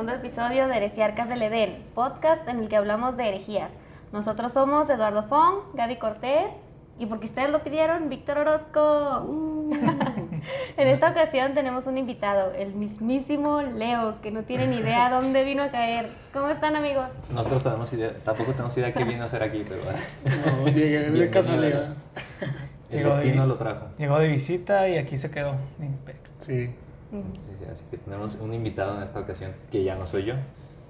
[0.00, 3.70] segundo episodio de Heresiarcas del Edén, podcast en el que hablamos de herejías.
[4.14, 6.50] Nosotros somos Eduardo Fong, Gaby Cortés
[6.98, 9.26] y porque ustedes lo pidieron, Víctor Orozco.
[9.28, 9.74] Uh.
[10.78, 15.44] en esta ocasión tenemos un invitado, el mismísimo Leo, que no tiene ni idea dónde
[15.44, 16.08] vino a caer.
[16.32, 17.04] ¿Cómo están amigos?
[17.30, 19.82] Nosotros tenemos idea, tampoco tenemos idea qué vino a hacer aquí, pero...
[20.62, 21.94] No, llegué de casualidad.
[22.88, 23.88] El Llegó destino de- lo trajo.
[23.98, 25.56] Llegó de visita y aquí se quedó.
[26.38, 26.70] Sí.
[27.60, 30.34] Sí, sí, así que tenemos un invitado en esta ocasión, que ya no soy yo.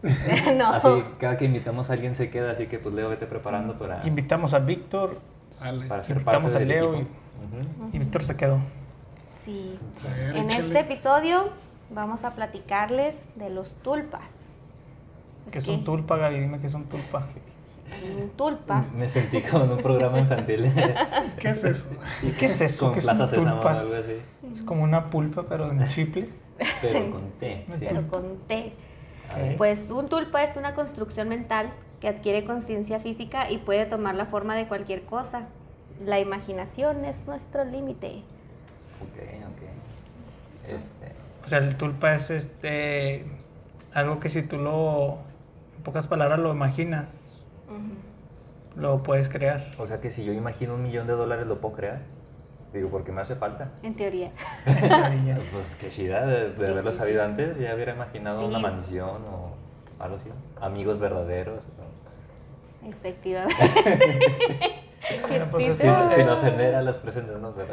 [0.57, 0.73] no.
[0.73, 0.89] Así,
[1.19, 4.55] cada que invitamos a alguien se queda, así que pues Leo, vete preparando para, Invitamos
[4.55, 5.19] a Víctor
[5.59, 7.11] para ser invitamos parte a Leo equipo.
[7.83, 7.91] Ujú.
[7.93, 8.59] y Víctor se quedó.
[9.45, 9.79] Sí.
[10.03, 10.67] Ver, En échale.
[10.67, 11.51] este episodio
[11.91, 14.23] vamos a platicarles de los tulpas.
[15.51, 16.41] ¿Qué es un tulpa, Gaby?
[16.41, 17.27] Dime qué es un tulpa.
[18.05, 18.85] Un tulpa.
[18.97, 20.73] Me sentí como en un programa infantil.
[21.39, 21.89] ¿Qué es eso?
[22.23, 22.87] ¿Y qué es eso?
[22.87, 23.81] Con ¿Qué es un tulpa?
[23.81, 24.17] algo así.
[24.53, 26.29] Es como una pulpa, pero en chiple.
[26.83, 27.67] Pero con T.
[27.79, 27.87] sí.
[27.89, 28.73] Pero con T.
[29.33, 29.57] A ver.
[29.57, 34.27] Pues un tulpa es una construcción mental que adquiere conciencia física y puede tomar la
[34.27, 35.49] forma de cualquier cosa.
[36.05, 38.23] La imaginación es nuestro límite.
[39.03, 40.71] Ok, ok.
[40.75, 41.13] Este,
[41.45, 43.27] O sea, el tulpa es este
[43.93, 45.19] algo que si tú lo,
[45.77, 47.43] en pocas palabras, lo imaginas,
[48.77, 49.71] lo puedes crear.
[49.79, 52.01] o sea que si yo imagino un millón de dólares, ¿lo puedo crear?
[52.73, 53.71] Digo, porque me hace falta.
[53.83, 54.31] En teoría.
[55.53, 57.29] Pues qué chida, de, de Sí, haberlo sí, sabido sí.
[57.31, 58.45] antes, ya hubiera imaginado Sí.
[58.47, 59.55] una mansión o
[60.03, 60.29] algo así.
[60.61, 61.63] Amigos verdaderos.
[62.87, 63.55] Efectivamente.
[65.29, 67.53] Bueno, pues Sin, sin ofender a las presentes, ¿no?
[67.53, 67.69] Pero,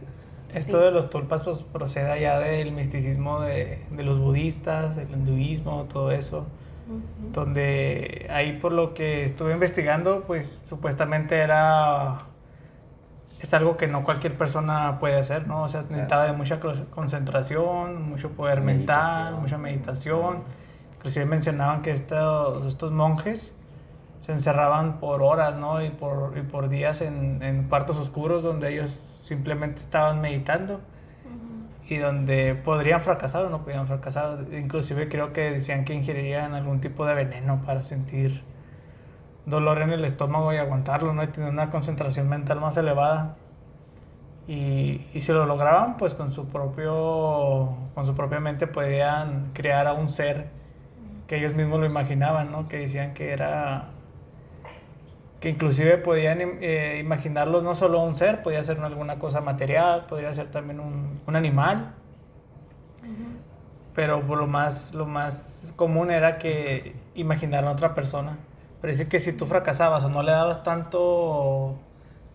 [0.54, 5.84] Esto de los tulpas pues procede allá del misticismo de, de los budistas, del hinduismo,
[5.92, 6.46] todo eso.
[7.32, 12.27] Donde ahí por lo que estuve investigando, pues supuestamente era
[13.40, 15.62] es algo que no cualquier persona puede hacer, ¿no?
[15.62, 20.42] O sea, necesitaba de mucha concentración, mucho poder mental, mucha meditación.
[20.96, 23.54] Inclusive mencionaban que estos, estos monjes
[24.20, 25.82] se encerraban por horas, ¿no?
[25.84, 30.80] Y por, y por días en, en cuartos oscuros donde ellos simplemente estaban meditando
[31.88, 34.46] y donde podrían fracasar o no podían fracasar.
[34.52, 38.42] Inclusive creo que decían que ingerirían algún tipo de veneno para sentir
[39.48, 41.22] dolor en el estómago y aguantarlo, ¿no?
[41.22, 43.36] Y tener una concentración mental más elevada.
[44.46, 49.86] Y, y si lo lograban, pues con su propio con su propia mente podían crear
[49.86, 50.48] a un ser
[51.26, 52.68] que ellos mismos lo imaginaban, ¿no?
[52.68, 53.90] Que decían que era
[55.40, 60.34] que inclusive podían eh, imaginarlos no solo un ser, podía ser alguna cosa material, podría
[60.34, 61.94] ser también un, un animal,
[63.94, 68.38] pero lo más, lo más común era que imaginaran a otra persona.
[68.80, 71.74] Pero dice que si tú fracasabas o no le dabas tanto,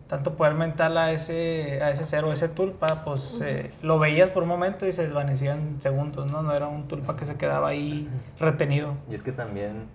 [0.08, 4.30] tanto poder mental a ese, a ese ser o ese tulpa, pues eh, lo veías
[4.30, 6.42] por un momento y se desvanecía en segundos, ¿no?
[6.42, 8.09] No era un tulpa que se quedaba ahí
[8.40, 8.96] retenido.
[9.09, 9.88] y es que también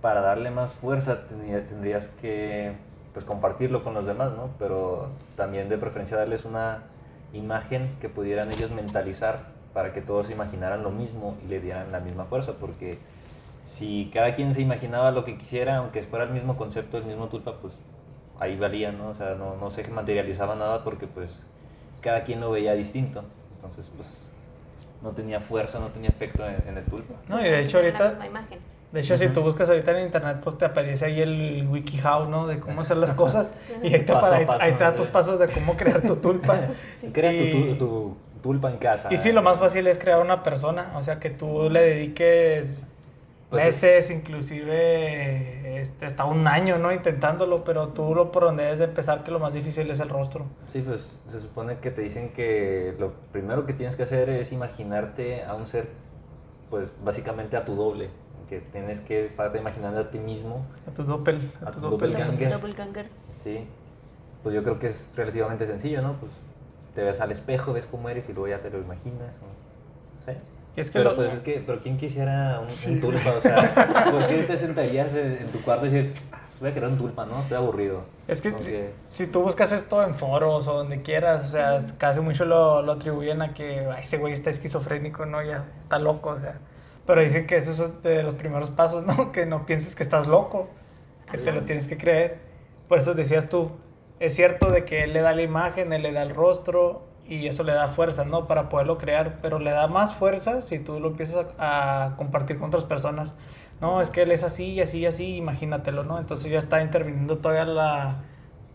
[0.00, 2.72] para darle más fuerza tendría- tendrías que
[3.12, 4.50] pues, compartirlo con los demás, ¿no?
[4.58, 6.82] Pero también de preferencia darles una
[7.32, 12.00] imagen que pudieran ellos mentalizar para que todos imaginaran lo mismo y le dieran la
[12.00, 12.98] misma fuerza, porque
[13.66, 17.26] si cada quien se imaginaba lo que quisiera, aunque fuera el mismo concepto, el mismo
[17.26, 17.74] tulpa, pues
[18.40, 19.08] ahí valía, ¿no?
[19.08, 21.42] O sea, no, no se materializaba nada porque pues
[22.00, 23.24] cada quien lo veía distinto.
[23.56, 24.08] Entonces, pues
[25.02, 27.14] no tenía fuerza, no tenía efecto en, en el tulpa.
[27.28, 28.18] No, y de hecho ahorita.
[28.92, 32.46] De hecho, si tú buscas ahorita en internet, pues te aparece ahí el WikiHow, ¿no?
[32.46, 33.52] De cómo hacer las cosas.
[33.82, 34.96] Y ahí te, Paso ahí, paso, ahí te da sí.
[34.98, 36.56] tus pasos de cómo crear tu tulpa.
[37.12, 39.12] Crea tu, Y- tu- tu tulpa en casa.
[39.12, 40.92] Y sí, lo más fácil es crear una persona.
[40.96, 42.86] O sea, que tú le dediques
[43.50, 46.92] Pues meses, inclusive este, hasta un año, ¿no?
[46.92, 47.62] Intentándolo.
[47.64, 50.46] Pero tú lo por donde debes de empezar, que lo más difícil es el rostro.
[50.66, 54.52] Sí, pues se supone que te dicen que lo primero que tienes que hacer es
[54.52, 55.88] imaginarte a un ser,
[56.70, 58.10] pues básicamente a tu doble.
[58.48, 60.66] Que tienes que estarte imaginando a ti mismo.
[60.88, 61.40] A tu doppel.
[61.64, 62.52] A tu tu doppelganger.
[62.52, 63.08] doppelganger.
[63.42, 63.66] Sí.
[64.42, 66.14] Pues yo creo que es relativamente sencillo, ¿no?
[66.14, 66.30] Pues
[66.94, 69.40] te ves al espejo, ves cómo eres y luego ya te lo imaginas.
[69.40, 70.36] no sé.
[70.76, 73.00] Es que Pero lo- pues es que, pero ¿quién quisiera un, un Sí.
[73.00, 73.30] tulpa?
[73.36, 76.74] O sea, ¿por qué te sentarías en, en tu cuarto y decir, "Ah, voy a
[76.74, 77.40] crear un tulpa, ¿no?
[77.40, 78.02] Estoy aburrido.
[78.28, 78.74] Es que si,
[79.06, 82.92] si tú buscas esto en foros o donde quieras, o sea, casi mucho lo, lo
[82.92, 85.42] atribuyen a que "Ay, ese güey está esquizofrénico, ¿no?
[85.42, 86.58] Ya está loco, o sea.
[87.06, 89.30] Pero dicen que eso es de los primeros pasos, ¿no?
[89.32, 90.68] Que no pienses que estás loco,
[91.30, 92.38] que te lo tienes que creer.
[92.88, 93.70] Por eso decías tú,
[94.20, 97.46] es cierto de que él le da la imagen, él le da el rostro y
[97.48, 98.46] eso le da fuerza, ¿no?
[98.46, 102.58] Para poderlo crear, pero le da más fuerza si tú lo empiezas a, a compartir
[102.58, 103.34] con otras personas.
[103.80, 106.18] No, es que él es así y así y así, imagínatelo, ¿no?
[106.18, 108.24] Entonces ya está interviniendo toda la,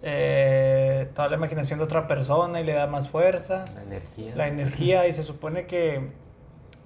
[0.03, 4.35] eh, toda la imaginación de otra persona y le da más fuerza La energía.
[4.35, 6.11] la energía y se supone que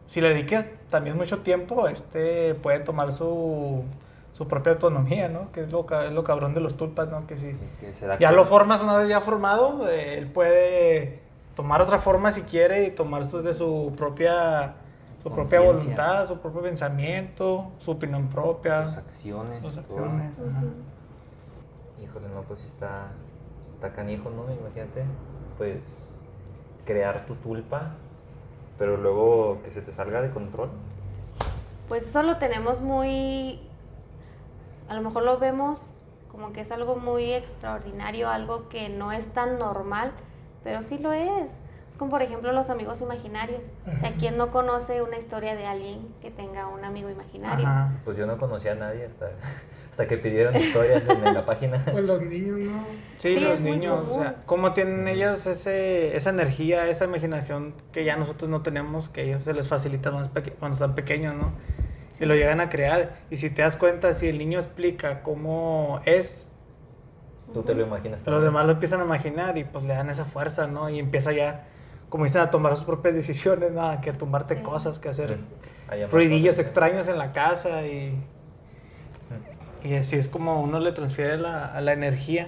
[0.05, 3.83] si le dediques también mucho tiempo, este puede tomar su,
[4.33, 5.51] su propia autonomía, ¿no?
[5.51, 7.25] Que es lo, es lo cabrón de los tulpas, ¿no?
[7.27, 7.55] Que si
[8.19, 11.24] ya lo formas una vez ya formado, eh, él puede
[11.55, 14.75] tomar otra forma si quiere y tomar su- de su propia,
[15.23, 19.99] su propia voluntad, su propio pensamiento, su opinión propia, sus acciones, sus todo.
[20.05, 20.37] acciones.
[20.39, 20.63] ajá.
[22.03, 23.07] Híjole, no, pues sí está,
[23.75, 24.43] está canijo, ¿no?
[24.53, 25.05] Imagínate,
[25.57, 25.79] pues,
[26.85, 27.91] crear tu tulpa,
[28.77, 30.69] pero luego que se te salga de control.
[31.87, 33.59] Pues eso lo tenemos muy,
[34.89, 35.79] a lo mejor lo vemos
[36.31, 40.11] como que es algo muy extraordinario, algo que no es tan normal,
[40.65, 41.51] pero sí lo es.
[41.87, 43.61] Es como por ejemplo los amigos imaginarios.
[43.85, 47.65] O sea, ¿quién no conoce una historia de alguien que tenga un amigo imaginario?
[47.65, 47.93] Ajá.
[48.03, 49.29] Pues yo no conocía a nadie hasta,
[49.91, 51.85] hasta que pidieron historias en, la página.
[51.91, 52.83] Pues los niños no.
[53.17, 58.03] Sí, Sí, los niños, o sea, cómo tienen ellos ese, esa energía, esa imaginación que
[58.03, 61.53] ya nosotros no tenemos, que a ellos se les facilita más cuando están pequeños, ¿no?
[62.19, 63.17] Y lo llegan a crear.
[63.29, 66.49] Y si te das cuenta, si el niño explica cómo es,
[67.53, 68.43] Tú te lo imaginas los también.
[68.45, 70.89] demás lo empiezan a imaginar y pues le dan esa fuerza, ¿no?
[70.89, 71.63] Y empieza ya,
[72.09, 73.99] como dicen, a tomar sus propias decisiones, ¿no?
[74.01, 74.61] Que a tumbarte Sí.
[74.61, 75.37] cosas, que hacer
[75.89, 76.65] A llamar ruidillos atención.
[76.65, 78.17] extraños en la casa y,
[79.83, 82.47] y así es como uno le transfiere la, a la energía.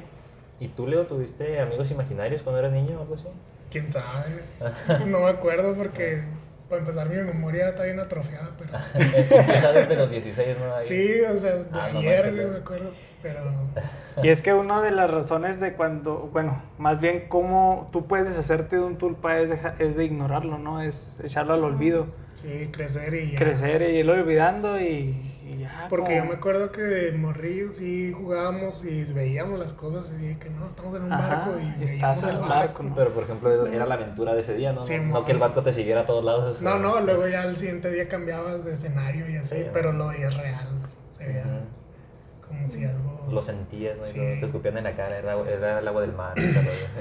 [0.59, 3.27] ¿Y tú, Leo, tuviste amigos imaginarios cuando eras niño o algo así?
[3.71, 4.41] Quién sabe.
[5.05, 6.23] No me acuerdo porque,
[6.69, 8.71] para empezar, mi memoria está bien atrofiada, pero.
[9.39, 10.75] Empieza desde los 16, ¿no?
[10.75, 10.87] Ahí.
[10.87, 12.47] Sí, o sea, de Ah, no ayer, güey.
[12.47, 12.91] me acuerdo.
[13.21, 13.39] Pero.
[14.23, 18.27] Y es que una de las razones de cuando, bueno, más bien cómo tú puedes
[18.27, 20.81] deshacerte de un tulpa es, deja- es de ignorarlo, ¿no?
[20.81, 23.37] Es echarlo al olvido, Sí, crecer y ya.
[23.37, 25.87] crecer y irlo olvidando y, y ya.
[25.89, 30.49] Porque yo me acuerdo que de morrillos sí jugábamos y veíamos las cosas y que
[30.49, 32.49] no, estamos en un Ajá, barco y estás veíamos en el barco.
[32.49, 32.95] barco, ¿no?
[32.95, 34.81] Pero, por ejemplo, era la aventura de ese día, ¿no?
[34.81, 36.61] Sí, no, que el barco te siguiera a todos lados.
[36.61, 39.93] No, no, luego pues, ya al siguiente día cambiabas de escenario y así, Sí, pero
[39.93, 39.99] ¿no?
[40.05, 40.67] lo veías real.
[41.11, 41.43] Se veía.
[42.47, 43.17] Como si algo.
[43.29, 46.33] Lo sentías, te escupían en la cara, era, era el agua del mar.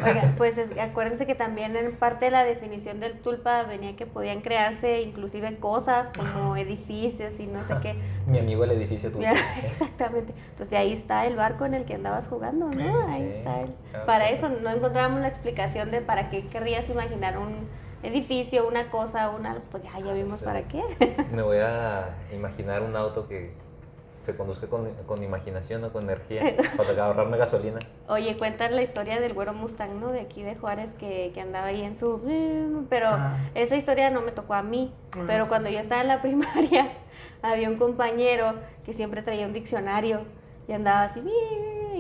[0.05, 4.07] Oiga, pues es- acuérdense que también en parte de la definición del tulpa venía que
[4.07, 7.95] podían crearse inclusive cosas como edificios y no sé qué.
[8.27, 9.29] Mi amigo el edificio tuyo.
[9.65, 10.35] Exactamente.
[10.51, 13.09] Entonces ahí está el barco en el que andabas jugando, ¿no?
[13.09, 13.39] Ahí Sí.
[13.39, 13.75] está él.
[13.95, 17.69] Ah, Para eso no encontramos la explicación de para qué querrías imaginar un
[18.03, 19.63] edificio, una cosa, una...
[19.71, 20.45] Pues ya, ya vimos Sí.
[20.45, 20.83] para qué.
[21.33, 23.53] Me voy a imaginar un auto que
[24.27, 26.43] se conduzca con, con imaginación o con energía
[26.77, 27.79] para ahorrarme gasolina.
[28.09, 30.11] Oye, cuentan la historia del güero Mustang, ¿no?
[30.13, 32.21] De aquí de Juárez que, que andaba ahí en su...
[32.91, 33.37] Pero Ah.
[33.55, 34.93] esa historia no me tocó a mí.
[35.17, 35.49] Ah, pero sí.
[35.49, 36.91] cuando yo estaba en la primaria,
[37.41, 40.21] había un compañero que siempre traía un diccionario
[40.69, 41.21] y andaba así...
[41.23, 41.33] "Mi,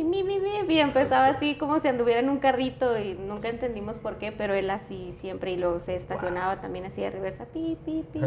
[0.05, 3.99] mi, mi, mi", Y empezaba así como si anduviera en un carrito y nunca entendimos
[3.99, 7.79] por qué, pero él así siempre y luego se estacionaba también así de reversa, pi,
[7.85, 8.21] pi, pi.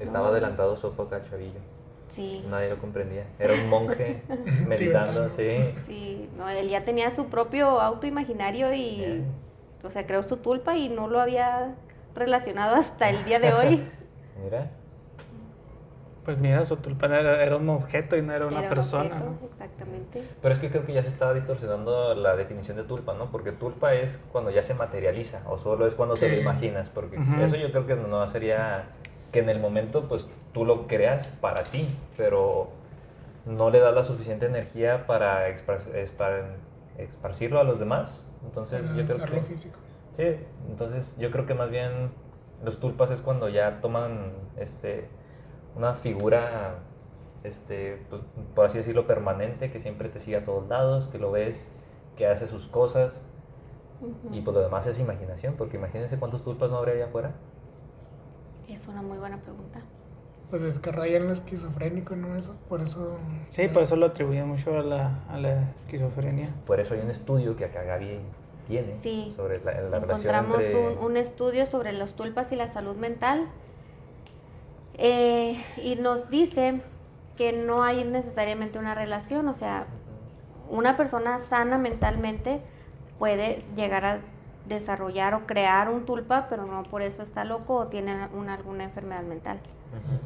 [0.00, 1.60] Estaba adelantado su época, chavillo.
[2.10, 3.24] Sí, Nadie lo comprendía.
[3.38, 4.22] Era un monje
[4.66, 5.74] meditando, sí.
[5.86, 9.26] sí, no, él ya tenía su propio auto imaginario y, Bien.
[9.84, 11.74] o sea, creó su tulpa y no lo había
[12.14, 13.88] relacionado hasta el día de hoy.
[14.42, 14.70] Mira,
[16.24, 19.04] Pues mira, su tulpa era, era un objeto y no era una Era un persona,
[19.16, 19.46] objeto, ¿no?
[19.52, 20.22] Exactamente.
[20.42, 23.26] pero es que creo que ya se está distorsionando la definición de tulpa, ¿no?
[23.32, 26.40] Porque tulpa es cuando ya se materializa o solo es cuando te lo Sí.
[26.40, 27.40] imaginas, porque Ujú.
[27.42, 28.84] eso yo creo que no sería
[29.32, 32.68] que en el momento pues tú lo creas para ti, pero
[33.46, 36.56] no le das la suficiente energía para, expar- espar-
[36.98, 38.28] esparcirlo a los demás.
[38.44, 39.40] Entonces yo creo que...
[39.42, 39.78] físico.
[40.12, 40.36] Sí,
[40.68, 42.10] entonces yo creo que más bien
[42.64, 45.08] los tulpas es cuando ya toman este
[45.76, 46.74] una figura
[47.44, 48.22] este pues,
[48.54, 51.68] por así decirlo permanente que siempre te sigue a todos lados, que lo ves,
[52.16, 53.22] que hace sus cosas
[54.32, 57.32] y pues lo demás es imaginación, porque imagínense cuántos tulpas no habría allá afuera.
[58.68, 59.80] Es una muy buena pregunta.
[60.50, 62.34] Pues es que raya en lo esquizofrénico, ¿no?
[62.36, 63.18] Eso, por eso.
[63.52, 66.50] Sí, por eso lo atribuyen mucho a la, a la esquizofrenia.
[66.66, 68.20] Por eso hay un estudio que acá Gaby
[68.66, 69.32] tiene Sí.
[69.36, 72.96] sobre la, la relación Encontramos entre un, un estudio sobre los tulpas y la salud
[72.96, 73.48] mental
[74.94, 76.80] eh, y nos dice
[77.36, 79.86] que no hay necesariamente una relación, o sea,
[80.68, 82.60] una persona sana mentalmente
[83.18, 84.20] puede llegar a
[84.68, 88.84] desarrollar o crear un tulpa, pero no por eso está loco o tiene una, alguna
[88.84, 89.58] enfermedad mental.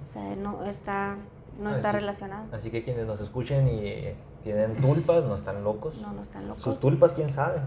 [0.08, 1.16] O sea, no está,
[1.58, 2.46] no está relacionado.
[2.52, 5.99] Así que quienes nos escuchen y tienen tulpas no están locos.
[5.99, 6.62] No, no están locos.
[6.62, 7.61] Sus tulpas, quién sabe.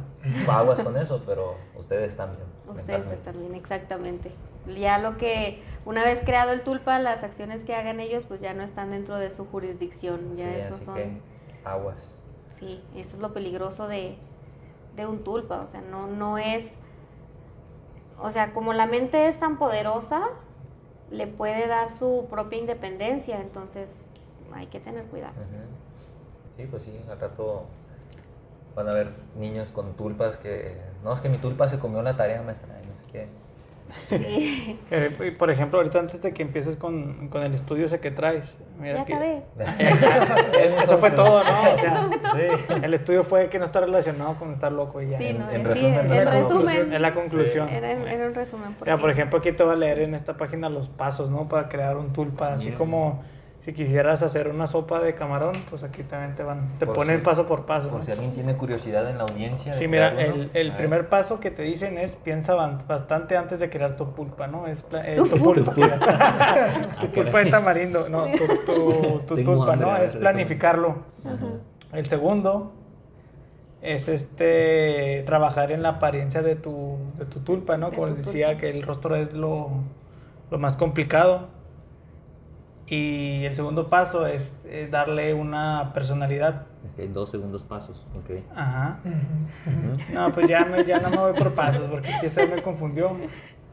[0.48, 2.44] Aguas con eso, pero ustedes también.
[2.68, 4.32] Ustedes están bien, exactamente.
[4.78, 8.54] Ya lo que, una vez creado el tulpa, las acciones que hagan ellos, pues ya
[8.54, 10.34] no están dentro de su jurisdicción.
[10.34, 10.96] Ya Sí, eso así son.
[10.96, 11.22] que
[11.64, 12.18] aguas.
[12.60, 14.18] Sí, eso es lo peligroso de,
[14.96, 15.62] de un tulpa.
[15.62, 16.72] O sea, no, no es.
[18.22, 20.30] O sea, como la mente es tan poderosa,
[21.12, 23.90] le puede dar su propia independencia, entonces
[24.54, 25.34] hay que tener cuidado.
[26.56, 27.66] Sí, pues sí, al rato
[28.76, 32.16] van a haber niños con tulpas que, no, es que mi tulpa se comió la
[32.16, 33.28] tarea, maestra, no sé qué.
[34.10, 34.80] Sí.
[34.92, 38.58] Eh, por ejemplo, ahorita antes de que empieces con, con el estudio ese que traes,
[38.80, 39.44] mira Ya que- acabé.
[40.60, 41.74] Es- Eso fue todo, ¿no?
[41.74, 42.74] O sea, Sí.
[42.84, 45.18] el estudio fue que no está relacionado con estar loco y ya.
[45.18, 46.12] Sí, En- no, en resumen, en.
[46.14, 46.48] Es la resumen.
[46.50, 47.70] conclusión, es la conclusión.
[47.70, 48.76] Era, era un resumen.
[48.82, 51.48] Mira, por ejemplo, aquí te voy a leer en esta página los pasos, ¿no?
[51.48, 52.54] Para crear un tulpa.
[52.54, 53.24] Así como
[53.66, 57.18] si quisieras hacer una sopa de camarón, pues aquí también te van, te Por ponen
[57.18, 57.90] si- paso por paso.
[57.90, 58.06] Por ¿no?
[58.06, 59.74] si alguien tiene curiosidad en la audiencia.
[59.74, 60.78] Sí, mira, el, el a ver.
[60.78, 64.68] primer paso que te dicen es piensa bastante antes de crear tu pulpa, ¿no?
[64.68, 65.74] Es eh, Tu pulpa.
[67.02, 69.98] tu pulpa de tamarindo, no, tu, tu, tu Tengo tulpa, hambre, ¿no?
[69.98, 70.98] Es planificarlo.
[71.26, 71.98] Ajá.
[71.98, 72.72] El segundo
[73.82, 77.90] es este trabajar en la apariencia de tu, de tu tulpa, ¿no?
[77.90, 79.70] De Como tu les decía, que el rostro es lo,
[80.52, 81.48] lo más complicado.
[82.88, 86.68] Y el segundo paso es eh, darle una personalidad.
[86.86, 88.42] Es que hay dos segundos pasos, ok.
[88.56, 89.00] Ajá.
[89.04, 89.16] Ujú.
[89.88, 90.14] Ujú.
[90.14, 93.10] No, pues ya, me, ya no me voy por pasos porque usted me confundió.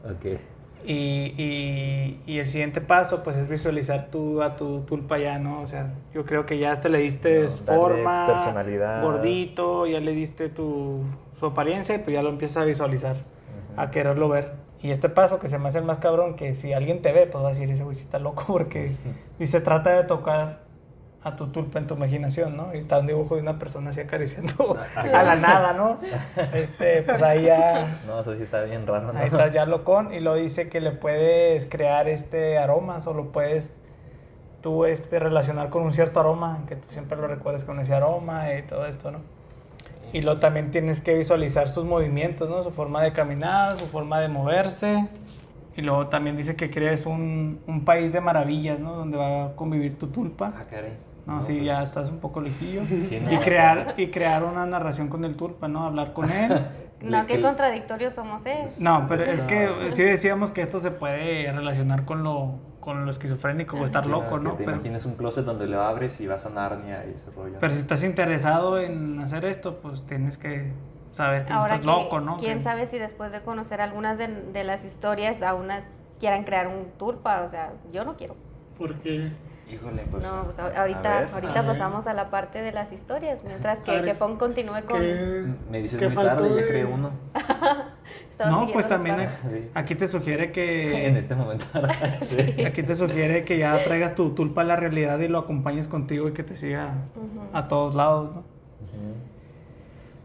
[0.03, 0.39] Ok.
[0.85, 5.61] Y, y, y el siguiente paso, pues es visualizar tú a tu tulpa ya, ¿no?
[5.61, 9.01] O sea, yo creo que ya hasta le diste No, forma, personalidad.
[9.01, 11.03] gordito, ya le diste tu,
[11.39, 13.15] su apariencia y pues ya lo empiezas a visualizar,
[13.77, 14.62] a quererlo ver.
[14.83, 17.25] Y este paso que se me hace el más cabrón, que si alguien te ve,
[17.25, 18.91] pues va a decir, ese güey sí está loco, porque
[19.39, 20.59] y se trata de tocar
[21.23, 22.75] a tu tulpa en tu imaginación, ¿no?
[22.75, 25.99] Y está un dibujo de una persona así acariciando a la nada, ¿no?
[26.51, 28.01] Este, pues ahí ya...
[28.07, 29.17] No, eso sí está bien raro, ¿no?
[29.17, 33.31] Ahí está ya locón y lo dice que le puedes crear este aromas o lo
[33.31, 33.79] puedes
[34.59, 38.53] tú este relacionar con un cierto aroma, que tú siempre lo recuerdes con ese aroma
[38.53, 39.19] y todo esto, ¿no?
[40.13, 42.63] Y luego también tienes que visualizar sus movimientos, ¿no?
[42.63, 45.07] Su forma de caminar, su forma de moverse.
[45.75, 48.93] Y luego también dice que crees un, un país de maravillas, ¿no?
[48.93, 50.53] Donde va a convivir tu tulpa.
[50.55, 50.93] Ah, caray.
[51.25, 52.81] No, sí, pues, ya estás un poco loquillo.
[52.85, 53.31] Sí, no.
[53.33, 55.83] y, crear, y crear una narración con el tulpa, ¿no?
[55.85, 56.61] Hablar con él.
[57.03, 58.65] No, qué contradictorios somos, ¿eh?
[58.79, 59.91] No, pero es que No.
[59.91, 64.39] sí decíamos que esto se puede relacionar con lo, con lo esquizofrénico o estar loco,
[64.39, 64.51] ¿no?
[64.51, 67.55] Te Pero, imaginas un closet donde lo abres y vas a Narnia y ese rollo.
[67.61, 70.73] pero si estás interesado en hacer esto, pues tienes que
[71.13, 72.37] saber que no Ahora estás que, loco, ¿no?
[72.39, 75.85] quién Que- sabe si después de conocer algunas de, de las historias, a unas
[76.19, 78.35] quieran crear un tulpa, o sea, yo no quiero.
[78.77, 79.31] Porque
[79.71, 80.21] Híjole, pues.
[80.21, 81.29] no, pues ahorita, a ver.
[81.33, 84.83] ahorita a pasamos a la parte de las historias, mientras que, ver, que Fon continúe
[84.85, 84.99] con...
[84.99, 87.11] ¿qué- Me dices qué muy faltó tarde, de- ya creé uno.
[88.33, 89.17] Estaba No, pues también.
[89.49, 89.69] Sí.
[89.75, 91.65] aquí te sugiere En que este momento.
[92.23, 92.63] sí.
[92.65, 96.27] aquí te sugiere que ya traigas tu tulpa a la realidad y lo acompañes contigo
[96.27, 97.47] y que te siga Ujú.
[97.55, 98.43] a todos lados, ¿no?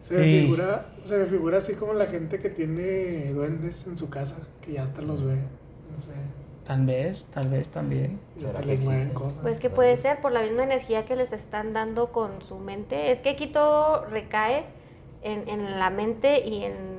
[0.00, 4.08] Se me, figura, se me figura así como la gente que tiene duendes en su
[4.08, 5.34] casa, que ya hasta los ve.
[5.90, 6.12] No sé.
[6.66, 8.18] Tal vez, tal vez también.
[9.12, 9.40] Cosas.
[9.42, 13.10] Pues que puede ser por la misma energía que les están dando con su mente.
[13.10, 14.64] Es que aquí todo recae
[15.22, 16.97] en, en la mente y en,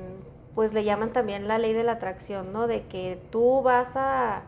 [0.54, 2.66] pues le llaman también la ley de la atracción, ¿no?
[2.66, 4.42] De que tú vas a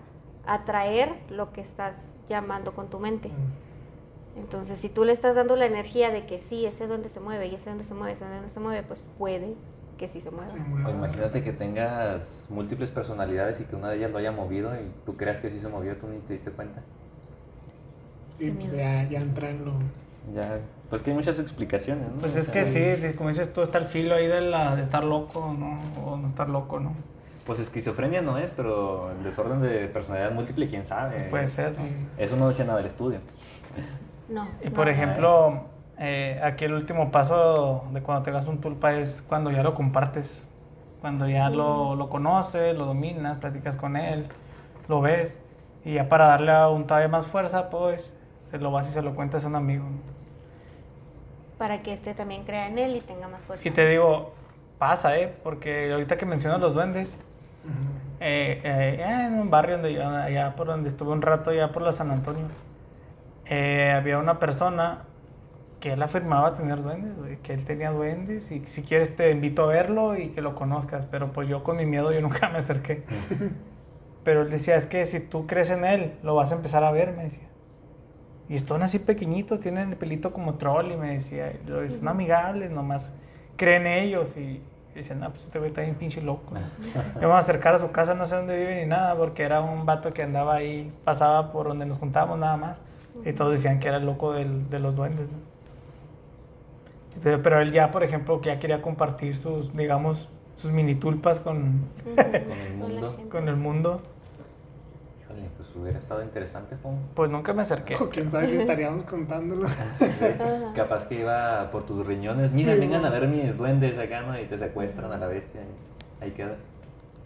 [0.46, 3.28] atraer lo que estás llamando con tu mente.
[3.28, 4.40] Mm.
[4.40, 7.20] Entonces, si tú le estás dando la energía de que sí, ese es donde se
[7.20, 9.54] mueve, y ese es donde se mueve, ese es donde se mueve, pues puede
[9.98, 10.48] que sí se mueva.
[10.48, 10.90] Se mueve.
[10.90, 15.16] imagínate que tengas múltiples personalidades y que una de ellas lo haya movido y tú
[15.16, 16.82] creas que sí se movió, tú ni te diste cuenta.
[18.38, 19.72] Sí, pues ya, ya entra en lo.
[20.34, 20.58] Ya,
[20.92, 22.20] pues que hay muchas explicaciones, ¿no?
[22.20, 25.02] Pues es que sí, como dices tú, está el filo ahí de, la, de estar
[25.04, 25.78] loco, ¿no?
[26.04, 26.92] O no estar loco, ¿no?
[27.46, 31.28] Pues esquizofrenia no es, pero el desorden de personalidad múltiple, quién sabe.
[31.30, 31.78] Puede ser.
[31.78, 31.86] ¿no?
[32.18, 33.20] Eso no decía nada del estudio.
[34.28, 34.48] No.
[34.62, 34.92] Y por no.
[34.92, 35.62] ejemplo,
[35.98, 40.44] eh, aquí el último paso de cuando tengas un tulpa es cuando ya lo compartes.
[41.00, 44.26] Cuando ya lo, lo conoces, lo dominas, platicas con él,
[44.88, 45.38] lo ves.
[45.86, 49.14] Y ya para darle aún todavía más fuerza, pues se lo vas y se lo
[49.14, 49.84] cuentas a un amigo.
[49.84, 50.21] ¿no?
[51.62, 53.68] Para que este también crea en él y tenga más fuerza.
[53.68, 54.32] Y te digo,
[54.80, 55.32] pasa, ¿eh?
[55.44, 57.16] Porque ahorita que mencionas los duendes,
[57.62, 57.72] Ujú.
[58.18, 61.82] eh, eh, en un barrio donde yo, allá por donde estuve un rato, allá por
[61.82, 62.46] la San Antonio,
[63.46, 65.04] eh, había una persona
[65.78, 69.66] que él afirmaba tener duendes, que él tenía duendes y si quieres te invito a
[69.68, 73.04] verlo y que lo conozcas, pero pues yo con mi miedo yo nunca me acerqué.
[74.24, 76.90] Pero él decía, es que si tú crees en él, lo vas a empezar a
[76.90, 77.51] ver, me decía.
[78.48, 81.52] Y están así pequeñitos, tienen el pelito como troll y me decía,
[81.88, 83.12] son amigables, nomás
[83.56, 84.60] creen ellos y
[84.94, 86.52] dicen, no, pues este güey está bien pinche loco.
[87.14, 89.60] Me vamos a acercar a su casa, no sé dónde vive ni nada, porque era
[89.62, 92.78] un vato que andaba ahí, pasaba por donde nos juntábamos nada más.
[93.24, 95.38] Y todos decían que era el loco del- de los duendes, ¿no?
[97.16, 101.40] Entonces, Pero él ya, por ejemplo, que ya quería compartir sus, digamos, sus mini tulpas
[101.40, 101.82] con,
[102.16, 103.16] el mundo.
[103.30, 104.02] con el mundo.
[105.32, 106.96] Híjole, pues hubiera estado interesante, Juan.
[107.14, 107.96] Pues nunca me acerqué.
[107.96, 109.68] O quién sabe si estaríamos contándolo.
[109.98, 110.26] Sí,
[110.74, 112.52] Capaz que iba por tus riñones.
[112.52, 114.38] Mira, Sí, vengan a ver mis duendes acá, ¿no?
[114.38, 115.60] Y te secuestran a la bestia.
[116.20, 116.58] y ahí quedas.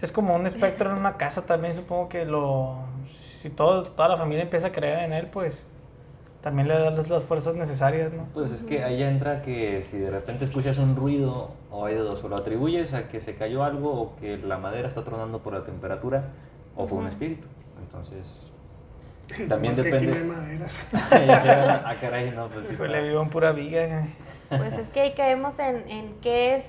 [0.01, 2.77] Es como un espectro en una casa también, supongo que lo...
[3.41, 5.63] Si todo, toda la familia empieza a creer en él, pues
[6.43, 8.27] también le das las fuerzas necesarias, ¿no?
[8.35, 12.01] Pues es que ahí entra que si de repente escuchas un ruido o hay de
[12.01, 15.41] dos, o lo atribuyes a que se cayó algo o que la madera está tronando
[15.41, 16.25] por la temperatura
[16.77, 17.47] o fue un espíritu.
[17.97, 18.27] Entonces,
[19.49, 20.25] también Más que aquí depende.
[20.25, 20.87] no hay maderas.
[21.85, 22.75] ah, caray, no, pues sí.
[22.77, 24.07] Pues le vivo en pura viga.
[24.49, 26.65] Pues es que ahí caemos en, en qué es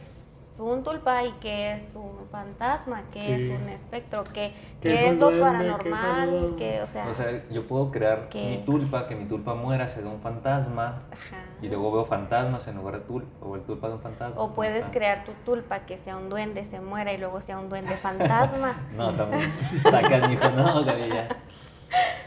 [0.60, 3.32] un tulpa y qué es un fantasma, qué Sí.
[3.34, 5.76] es un espectro, qué, ¿Qué qué es es, lo duende?
[5.84, 8.58] ¿Qué es paranormal, qué, o sea, O sea, yo puedo crear ¿Qué?
[8.58, 11.44] mi tulpa, que mi tulpa muera, se da un fantasma, ajá.
[11.62, 14.40] Y luego veo fantasmas en lugar de tulpa, o el tulpa de un fantasma.
[14.42, 17.58] O puedes Está- crear tu tulpa que sea un duende, se muera y luego sea
[17.58, 18.76] un duende fantasma.
[18.96, 19.52] No, también.
[19.84, 21.28] Sacan, hijo, no, Gaby, ya.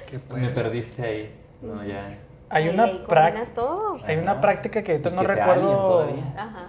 [0.08, 1.40] ¿Qué Me perdiste ahí.
[1.62, 2.18] No, ya.
[2.48, 2.86] Hay una,
[3.54, 3.98] todo.
[4.04, 5.86] hay una práctica que ahorita Y no que recuerdo...
[5.86, 6.34] todavía.
[6.36, 6.66] Ajá.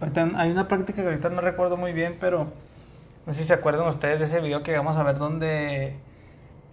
[0.00, 2.46] Ahorita Hay una práctica que ahorita no recuerdo muy bien, pero
[3.26, 5.98] no sé si se acuerdan ustedes de ese video que vamos a ver donde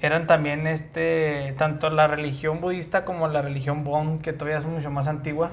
[0.01, 4.91] eran también este tanto la religión budista como la religión Bon, que todavía es mucho
[4.91, 5.51] más antigua,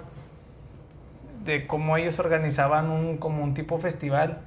[1.45, 4.41] de cómo ellos organizaban un como un tipo festival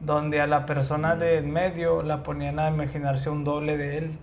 [0.00, 4.18] donde a la persona de en medio la ponían a imaginarse un doble de él.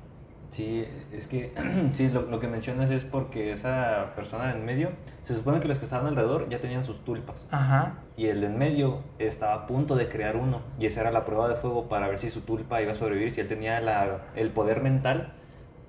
[0.51, 1.51] Sí, es que
[1.93, 4.89] sí, lo, lo que mencionas es porque esa persona en medio,
[5.23, 7.45] se supone que los que estaban alrededor ya tenían sus tulpas.
[7.51, 7.95] Ajá.
[8.15, 10.61] Y el de en medio estaba a punto de crear uno.
[10.79, 13.33] Y esa era la prueba de fuego para ver si su tulpa iba a sobrevivir,
[13.33, 15.33] si él tenía la- el poder mental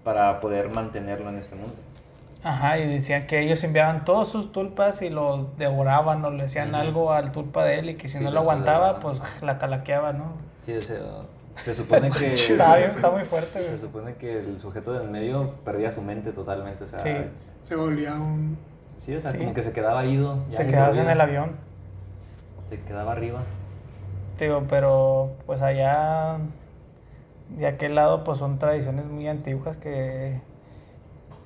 [0.02, 1.74] para poder mantenerlo en este mundo.
[2.42, 6.68] Ajá, y decían que ellos enviaban todos sus tulpas y lo devoraban o le hacían
[6.70, 6.76] Ujú.
[6.76, 9.46] algo al tulpa de él y que si Sí, no lo aguantaba, pues toleraban.
[9.46, 10.34] la calaqueaba, ¿no?
[10.62, 10.98] Sí, o sea,
[11.62, 12.34] se supone que...
[12.34, 13.70] Está bien, está muy fuerte, güey.
[13.72, 16.98] Se supone que el sujeto de en medio perdía su mente totalmente, o sea...
[17.00, 17.10] Sí.
[17.64, 18.56] Se volvía un.
[19.00, 19.38] Sí, o sea, Sí.
[19.38, 20.44] como que se quedaba ido.
[20.50, 21.50] ya Se quedaba en el avión.
[22.70, 23.40] Se quedaba arriba.
[24.38, 26.38] Digo, pero pues allá
[27.50, 30.40] de aquel lado pues son tradiciones muy antiguas que,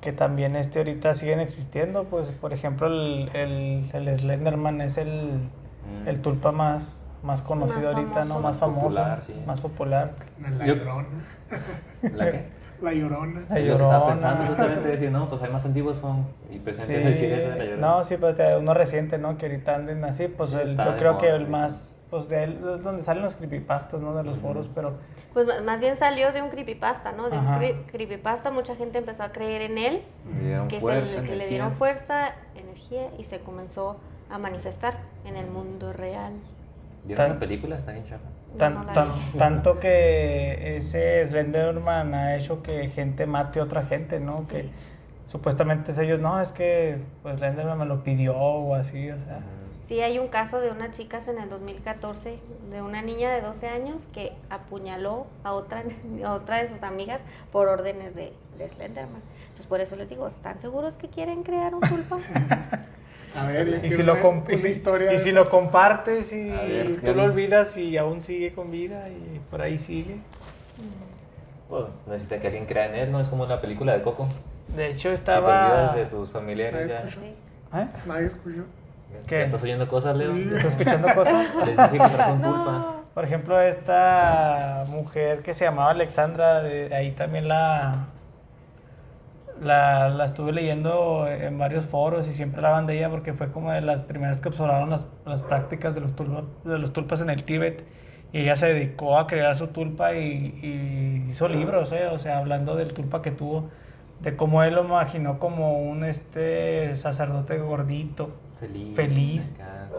[0.00, 2.04] que también este ahorita siguen existiendo.
[2.04, 5.48] Pues por ejemplo el, el, el Slenderman es el,
[6.04, 6.08] Mm.
[6.08, 8.34] el tulpa más, más conocido Más ahorita, ¿no?
[8.34, 8.40] famoso.
[8.40, 9.34] Más Más famoso, popular, sí.
[9.46, 10.10] más popular.
[10.58, 11.08] La llorona.
[12.14, 12.44] ¿La qué?
[12.80, 13.40] La llorona.
[13.50, 14.06] La que estaba Llorona.
[14.06, 15.98] pensando justamente decir, no, pues hay más antiguos.
[16.50, 16.90] Y pues Sí.
[16.92, 17.86] decir eso de la llorona.
[17.88, 19.36] No, sí, pero te- uno reciente, ¿no?
[19.36, 22.30] Que ahorita anden así, pues Sí, el- está yo creo moda que el más, pues
[22.30, 24.14] de él es donde salen los creepypastas, ¿no?
[24.14, 24.94] De los foros, pero
[25.34, 27.28] Pues más bien salió de un creepypasta, ¿no?
[27.28, 27.56] De Ajá.
[27.56, 30.02] un cre- creepypasta, mucha gente empezó a creer en él,
[30.38, 31.48] Le dieron que, fuerza, se, le- que le energía.
[31.50, 34.94] dieron fuerza, energía y se comenzó a manifestar
[35.26, 36.32] en el mundo real.
[37.04, 37.76] ¿Vieron Tan- la película?
[37.76, 38.24] Está bien chafa.
[38.58, 39.08] Tan- no tan-
[39.38, 44.46] tanto que ese Slenderman ha hecho que gente mate a otra gente, ¿no?
[44.48, 44.70] Que Sí.
[45.28, 49.40] supuestamente es ellos, no, es que pues Slenderman me lo pidió o así, o sea.
[49.84, 52.38] Sí, hay un caso de unas chicas en el 2014,
[52.70, 55.82] de una niña de 12 años que apuñaló a otra,
[56.24, 59.20] a otra de sus amigas por órdenes de, de Slenderman.
[59.42, 62.18] Entonces, por eso les digo, ¿están seguros que quieren crear un tulpa?
[63.36, 64.16] A ver, Y si, lo,
[64.48, 67.16] y si- historia y si lo compartes y ver, tú Gaby.
[67.16, 70.16] lo olvidas y aún sigue con vida y por ahí sigue.
[71.68, 73.20] Pues necesita que alguien crea en él, ¿no?
[73.20, 74.28] Es como la película de Coco.
[74.74, 75.66] De hecho Si te estaba...
[75.66, 77.08] olvidas de tus familiares, Nadie ya.
[77.08, 77.20] escuchó.
[77.76, 77.86] ¿Eh?
[78.06, 78.62] Nadie escuchó.
[79.26, 79.38] ¿Qué?
[79.38, 80.32] ¿Ya ¿Estás oyendo cosas, Leo?
[80.34, 81.46] ¿Estás escuchando cosas?
[81.66, 82.96] Les dije que culpa.
[83.14, 88.06] Por ejemplo, esta mujer que se llamaba Alexandra, de ahí también la,
[89.60, 93.72] la, la estuve leyendo en varios foros y siempre hablaban de ella porque fue como
[93.72, 97.30] de las primeras que observaron las, las prácticas de los, tulpa- de los tulpas en
[97.30, 97.84] el Tíbet.
[98.32, 100.20] Y ella se dedicó a crear su tulpa y,
[100.62, 102.06] y hizo libros, ¿eh?
[102.06, 103.70] o sea, hablando del tulpa que tuvo,
[104.20, 108.30] de cómo él lo imaginó como un este sacerdote gordito.
[108.60, 108.94] Feliz.
[108.94, 109.54] Feliz.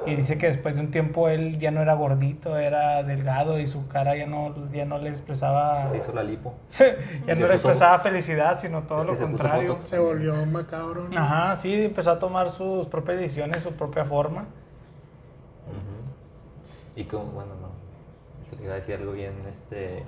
[0.06, 3.68] Y dice que después de un tiempo él ya no era gordito, era delgado y
[3.68, 6.54] su cara ya no, ya no le expresaba, Se hizo la lipo.
[6.80, 9.78] ya no le puso- expresaba felicidad, sino todo Es que lo se contrario.
[9.82, 11.08] Se volvió macabro.
[11.10, 11.20] ¿no?
[11.20, 14.46] Ajá, sí, empezó a tomar sus propias decisiones, su propia forma.
[16.96, 17.72] Y como, bueno, no.
[18.58, 20.04] Le iba a decir algo bien, este...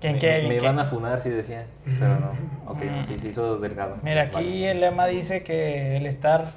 [0.00, 0.42] ¿Quién me, qué?
[0.42, 1.66] me ¿Quién iban a funar si decía,
[1.98, 2.30] pero no.
[2.70, 3.96] Ok, sí, se hizo delgado.
[4.02, 4.70] Mira, aquí Vale.
[4.70, 6.52] el lema dice que el estar,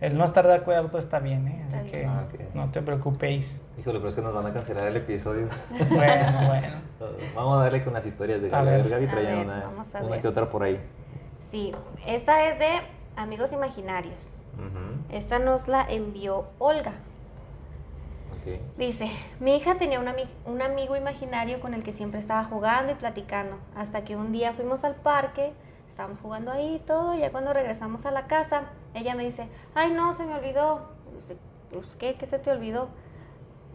[0.00, 1.56] el no estar de acuerdo está bien, ¿eh?
[1.60, 2.06] Está Así que.
[2.06, 3.60] Ah, no te preocupéis.
[3.78, 5.48] Híjole, pero es que nos van a cancelar el episodio.
[5.70, 6.66] Bueno, bueno.
[7.34, 8.68] Vamos a darle con las historias de Gaby.
[8.68, 10.20] A ver, Gaby traía ver, una, vamos a una ver.
[10.22, 10.80] que otra por ahí.
[11.50, 11.72] Sí,
[12.06, 12.68] esta es de
[13.16, 14.28] Amigos Imaginarios.
[15.10, 16.92] Esta nos la envió Olga.
[18.38, 18.54] Ok.
[18.54, 18.60] Ok.
[18.78, 22.92] Dice, mi hija tenía un, ami- un amigo imaginario con el que siempre estaba jugando
[22.92, 25.52] y platicando, hasta que un día fuimos al parque,
[25.94, 29.48] estábamos jugando ahí y todo, y ya cuando regresamos a la casa, ella me dice,
[29.76, 30.80] ay no, se me olvidó.
[31.14, 31.36] Dice,
[31.70, 32.16] Pues, ¿qué?
[32.16, 32.88] ¿Qué se te olvidó?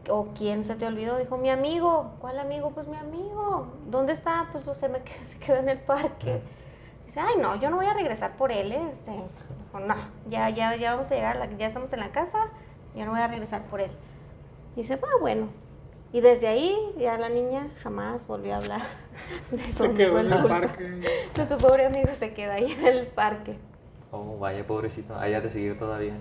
[0.10, 1.18] ¿O quién se te olvidó?
[1.18, 2.12] Dijo, mi amigo.
[2.20, 2.72] ¿Cuál amigo?
[2.72, 3.68] Pues mi amigo.
[3.90, 4.50] ¿Dónde está?
[4.52, 6.42] Pues, pues, se me quedó, se quedó en el parque.
[7.06, 8.90] Dice, ay no, yo no voy a regresar por él, ¿eh?
[8.92, 9.96] Este, dijo, no,
[10.30, 12.50] ya, ya, ya vamos a llegar, ya estamos en la casa,
[12.96, 13.92] yo no voy a regresar por él.
[14.76, 15.48] Dice, ah, bueno.
[16.12, 18.82] Y desde ahí ya la niña jamás volvió a hablar
[19.52, 21.46] de su Se amigo quedó en el parque.
[21.48, 23.58] Su pobre amigo se queda ahí en el parque.
[24.12, 25.16] Oh, vaya pobrecito.
[25.18, 26.14] Ahí ha de seguir todavía.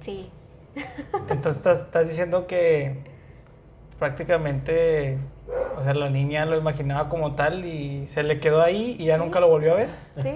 [0.00, 0.30] Sí.
[1.28, 2.96] Entonces estás, estás diciendo que
[3.98, 5.18] prácticamente,
[5.78, 9.18] o sea, la niña lo imaginaba como tal y se le quedó ahí y ya
[9.18, 9.88] nunca lo volvió a ver.
[10.22, 10.34] Sí.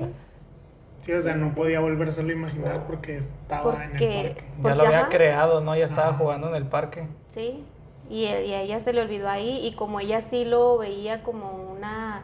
[1.03, 4.45] Sí, o sea, no podía volvérselo a imaginar porque estaba en el parque.
[4.63, 5.09] Ya lo había ajá.
[5.09, 5.75] creado, ¿no?
[5.75, 6.19] Ya estaba Ajá.
[6.19, 7.07] jugando en el parque.
[7.35, 7.65] Sí.
[8.11, 11.53] Y, y a ella se le olvidó ahí y como ella sí lo veía como
[11.53, 12.23] una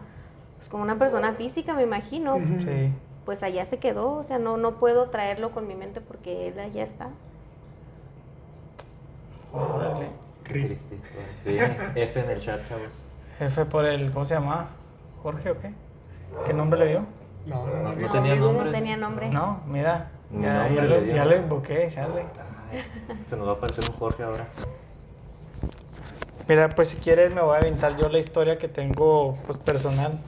[0.57, 2.37] pues como una persona física, me imagino.
[2.39, 2.93] Sí.
[3.25, 6.59] pues allá se quedó, o sea, no no puedo traerlo con mi mente porque él
[6.59, 7.09] allá está.
[9.53, 10.09] Órale.
[10.45, 11.27] Qué triste historia.
[11.43, 11.57] Sí,
[12.01, 12.89] F en el chat, chavos.
[13.39, 14.69] Jefe por el, ¿cómo se llamaba?
[15.23, 15.73] ¿Jorge o qué?
[16.47, 17.07] ¿Qué nombre le dio?
[17.47, 18.65] No, no, No, no, tenía nombre.
[18.65, 19.29] No tenía nombre.
[19.29, 20.11] No, mira.
[20.31, 21.85] Ya, ya le ya lo invoqué.
[21.85, 22.27] Ay,
[23.29, 24.47] se nos va a aparecer un Jorge ahora.
[26.49, 30.19] Mira, pues si quieres me voy a aventar yo la historia que tengo pues personal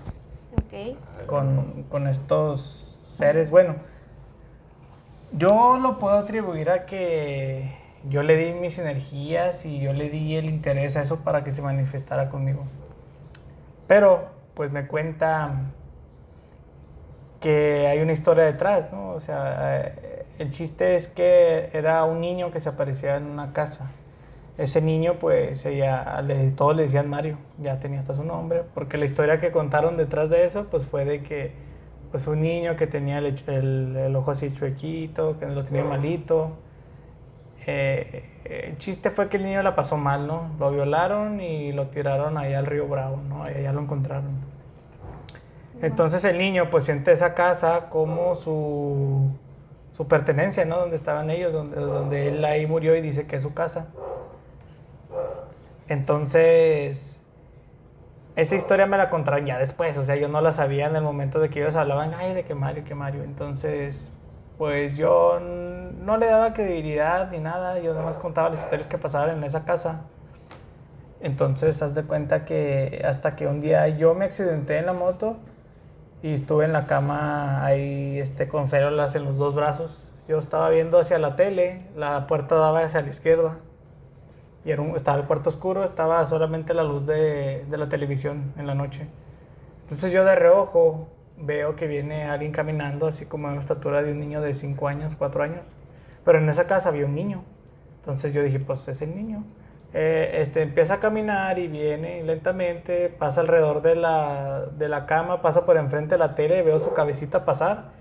[1.26, 2.60] con, con estos
[3.16, 3.50] seres.
[3.50, 3.76] Bueno,
[5.32, 7.72] yo lo puedo atribuir a que
[8.08, 11.52] yo le di mis energías y yo le di el interés a eso para que
[11.52, 12.64] se manifestara conmigo.
[13.86, 15.52] Pero, pues me cuenta
[17.40, 19.10] que hay una historia detrás, ¿no?
[19.10, 23.52] O sea, eh, el chiste es que era un niño que se aparecía en una
[23.52, 23.90] casa.
[24.58, 28.98] Ese niño, pues, ella, le, todos le decían Mario, ya tenía hasta su nombre, porque
[28.98, 31.52] la historia que contaron detrás de eso, pues fue de que
[32.10, 35.84] pues fue un niño que tenía el, el- el ojo así chuequito, que lo tenía
[35.84, 36.52] malito.
[37.66, 40.50] Eh, el chiste fue que el niño la pasó mal, ¿no?
[40.58, 43.48] Lo violaron y lo tiraron allá al río Bravo, ¿no?
[43.50, 44.30] Y allá lo encontraron.
[45.82, 49.30] Entonces el niño pues siente esa casa como su,
[49.92, 50.78] su pertenencia, ¿no?
[50.78, 53.88] Donde estaban ellos, donde, donde él ahí murió y dice que es su casa.
[55.88, 57.22] Entonces,
[58.36, 61.02] esa historia me la contaron ya después, o sea, yo no la sabía en el
[61.02, 63.24] momento de que ellos hablaban, ay, de que Mario, que Mario.
[63.24, 64.12] Entonces,
[64.58, 68.98] pues yo no le daba credibilidad ni nada, yo nada más contaba las historias que
[68.98, 70.02] pasaban en esa casa.
[71.20, 75.36] Entonces, haz de cuenta que hasta que un día yo me accidenté en la moto
[76.22, 79.98] y estuve en la cama ahí este, con férulas en los dos brazos.
[80.28, 83.58] Yo estaba viendo hacia la tele, la puerta daba hacia la izquierda
[84.68, 88.66] y era estaba el cuarto oscuro, estaba solamente la luz de, de la televisión en
[88.66, 89.06] la noche.
[89.80, 94.12] Entonces yo de reojo veo que viene alguien caminando así como en la estatura de
[94.12, 95.74] un niño de 5 años, 4 años.
[96.22, 97.44] Pero en esa casa había un niño.
[98.00, 99.42] Entonces yo dije, pues es el niño.
[99.94, 105.40] Eh, este, empieza a caminar y viene lentamente, pasa alrededor de la, de la cama,
[105.40, 107.92] pasa por enfrente de la tele, veo su cabecita pasar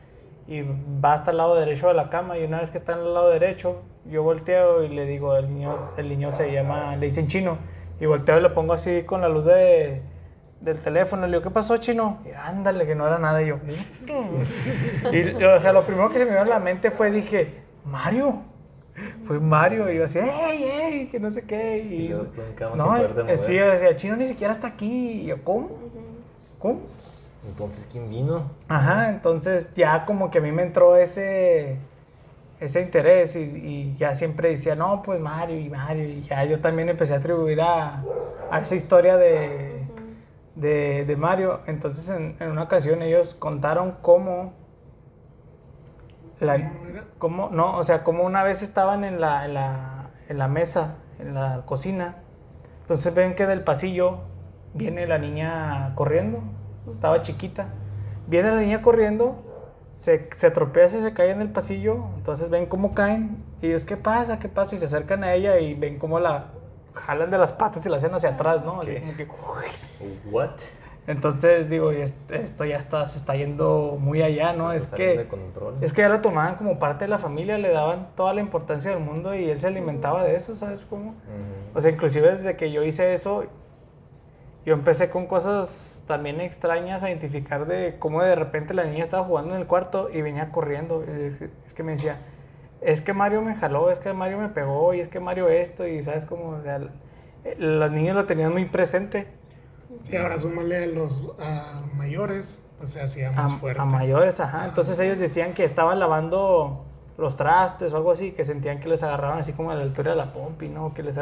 [0.47, 2.99] y va hasta el lado derecho de la cama y una vez que está en
[2.99, 7.07] el lado derecho, yo volteo y le digo, el niño, el niño se llama, le
[7.07, 7.57] dicen chino,
[7.99, 10.01] y volteo y le pongo así con la luz de,
[10.61, 12.19] del teléfono, le digo, ¿qué pasó chino?
[12.25, 13.59] Y ándale, que no era nada, y yo,
[15.11, 18.41] y o sea, lo primero que se me vino a la mente fue, dije, Mario,
[19.23, 21.07] fue Mario, y yo así, ¡ey, ey!
[21.07, 23.95] Que no sé qué, y, Y luego tú en cama no, eh, sí, o sea,
[23.97, 25.69] chino ni siquiera está aquí, y yo, ¿cómo?
[26.57, 26.79] ¿Cómo?
[27.47, 28.51] Entonces, ¿quién vino?
[28.67, 31.77] Ajá, entonces ya como que a mí me entró ese,
[32.59, 36.59] ese interés y, y ya siempre decía, no, pues Mario y Mario, y ya yo
[36.59, 38.03] también empecé a atribuir a,
[38.51, 39.83] a esa historia de,
[40.55, 41.61] de, de Mario.
[41.67, 44.53] Entonces en, en una ocasión ellos contaron cómo,
[46.39, 46.71] la,
[47.17, 50.95] cómo- no, o sea, como una vez estaban en la, en la, en la mesa,
[51.19, 52.17] en la cocina,
[52.81, 54.19] entonces ven que del pasillo
[54.73, 56.41] viene la niña corriendo,
[56.91, 57.69] estaba chiquita,
[58.27, 59.43] viene la niña corriendo,
[59.95, 63.85] se, se tropieza y se cae en el pasillo, entonces ven cómo caen, y ellos,
[63.85, 64.39] ¿qué pasa?
[64.39, 64.75] ¿Qué pasa?
[64.75, 66.51] Y se acercan a ella y ven cómo la
[66.93, 68.81] jalan de las patas y la hacen hacia atrás, ¿no?
[68.81, 69.27] Así como que...
[70.29, 70.51] ¿What?
[71.07, 74.73] Entonces digo, esto ya está, se está yendo muy allá, ¿no?
[74.73, 75.27] Es que...
[75.79, 78.91] Es que ya lo tomaban como parte de la familia, le daban toda la importancia
[78.91, 81.15] del mundo y él se alimentaba de eso, ¿sabes cómo?
[81.73, 83.45] O sea, inclusive desde que yo hice eso,
[84.67, 89.23] yo empecé con cosas también extrañas a identificar de cómo de repente la niña estaba
[89.23, 91.03] jugando en el cuarto y venía corriendo.
[91.03, 92.17] Es, es que me decía,
[92.81, 95.87] es que Mario me jaló, es que Mario me pegó, y es que Mario esto,
[95.87, 96.81] y sabes cómo, o sea,
[97.57, 99.27] los niños lo tenían muy presente.
[100.03, 103.81] Sí, ahora súmale a los a mayores, pues se hacía más a, fuerte.
[103.81, 104.65] a mayores, ajá.
[104.65, 106.86] Entonces ellos decían que estaban lavando
[107.17, 110.11] los trastes o algo así, que sentían que les agarraban así como a la altura
[110.11, 110.93] de la pompi, ¿no?
[110.93, 111.19] Que les,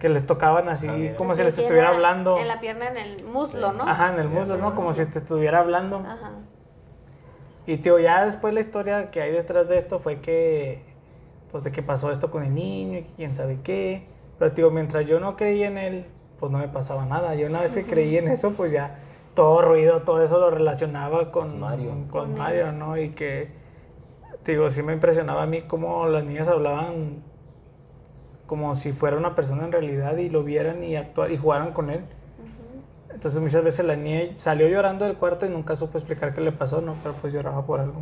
[0.00, 2.36] que les tocaban así, Ah, como si les sí, en estuviera la- hablando.
[2.36, 3.84] En la pierna, en el muslo, ¿no?
[3.84, 4.74] Ajá, en el muslo, ¿no?
[4.74, 5.98] Como si te estuviera hablando.
[5.98, 6.32] Ajá.
[7.66, 10.82] Y tío, ya después la historia que hay detrás de esto fue que,
[11.52, 14.06] pues de que pasó esto con el niño y quién sabe qué.
[14.38, 16.06] Pero tío, mientras yo no creía en él,
[16.40, 17.34] pues no me pasaba nada.
[17.36, 18.98] Yo una vez que creí en eso, pues ya
[19.34, 21.90] todo ruido, todo eso lo relacionaba con Con Mario.
[21.90, 22.38] con Con.
[22.38, 22.96] Mario, ¿no?
[22.96, 23.52] Y que,
[24.44, 27.22] digo, sí me impresionaba a mí cómo las niñas hablaban
[28.46, 31.90] como si fuera una persona en realidad y lo vieran y actuar y jugaran con
[31.90, 32.04] él.
[33.12, 36.52] Entonces muchas veces la niña salió llorando del cuarto y nunca supo explicar qué le
[36.52, 36.94] pasó, ¿no?
[37.02, 38.00] Pero pues lloraba por algo.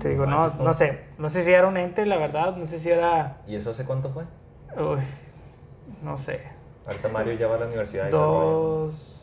[0.00, 2.78] Te digo, no, no sé, no sé si era un ente, la verdad, no sé
[2.78, 4.24] si era, ¿Y eso hace cuánto fue?
[4.76, 5.00] uy,
[6.02, 6.40] no sé,
[6.86, 8.08] Ahorita Mario ya va a la universidad.
[8.08, 9.19] y dos...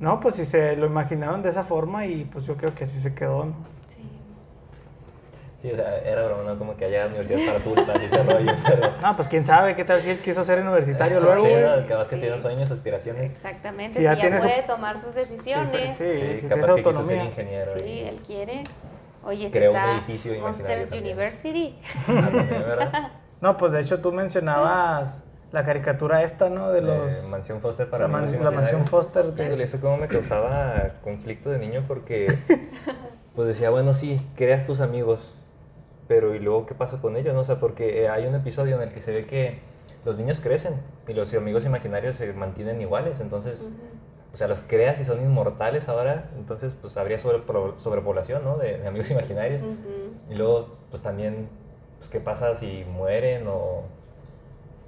[0.00, 3.00] No, pues si se lo imaginaron de esa forma y pues yo creo que así
[3.00, 3.54] se quedó, ¿no?
[3.88, 3.98] Sí.
[5.62, 6.58] Sí, o sea, era broma, ¿no?
[6.58, 8.90] Como que haya universidad para y ese rollo, pero...
[9.00, 11.46] No, pues quién sabe, qué tal si él quiso ser universitario luego.
[11.46, 11.52] Sí?
[11.54, 11.86] ¿no?
[11.88, 12.20] capaz que Sí.
[12.22, 13.30] tiene sueños, aspiraciones.
[13.32, 13.92] Exactamente.
[13.92, 15.96] Si Si ya ya, tiene su- puede tomar sus decisiones.
[15.96, 17.72] Sí, Sí, sí, si capaz que quiso ser ingeniero.
[17.86, 18.64] y- él quiere.
[19.24, 20.92] Oye, si Creó un está edificio Monsters.
[20.92, 21.78] University.
[22.08, 23.12] Ah, también, ¿verdad?
[23.40, 25.22] No, pues de hecho tú mencionabas
[25.54, 26.70] la caricatura esta, ¿no?
[26.72, 27.24] De los...
[27.24, 28.84] Eh, mansión Foster para la, man- la mansión.
[28.84, 29.62] Foster Híjole, de...
[29.62, 32.26] eso como me causaba conflicto de niño porque
[33.36, 35.36] pues decía, bueno, sí, creas tus amigos,
[36.08, 37.34] pero ¿y luego qué pasa con ellos?
[37.34, 37.40] No?
[37.40, 39.60] O sea, porque eh, hay un episodio en el que se ve que
[40.04, 40.74] los niños crecen
[41.06, 43.62] y los amigos imaginarios se mantienen iguales, entonces,
[44.32, 47.38] o sea, los creas y son inmortales ahora, entonces pues habría sobre,
[47.78, 48.58] sobrepoblación, ¿no?
[48.58, 49.62] De, de amigos imaginarios.
[49.62, 50.32] Ujú.
[50.32, 51.48] Y luego, pues también,
[51.98, 53.82] pues qué pasa si mueren o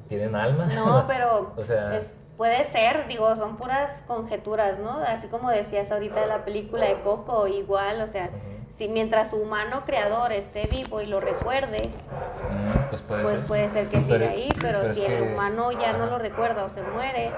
[0.09, 0.67] tienen alma.
[0.67, 4.91] No, pero O sea- es- puede ser, digo, son puras conjeturas, ¿no?
[4.99, 8.29] Así como decías ahorita de la película de Coco, igual, o sea,
[8.77, 11.79] si mientras su humano creador esté vivo y lo recuerde,
[12.51, 13.47] Mm, pues puede pues ser.
[13.47, 16.65] puede ser que Pero- siga ahí, pero, si el que- humano ya no lo recuerda
[16.65, 17.31] o se muere,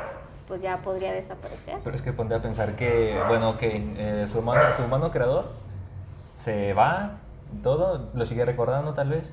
[0.49, 1.77] pues ya podría desaparecer.
[1.85, 5.45] Pero es que ponte a pensar que, bueno, ok, eh, su, humano, su humano creador
[6.35, 7.19] se va,
[7.63, 9.33] todo, lo sigue recordando tal vez,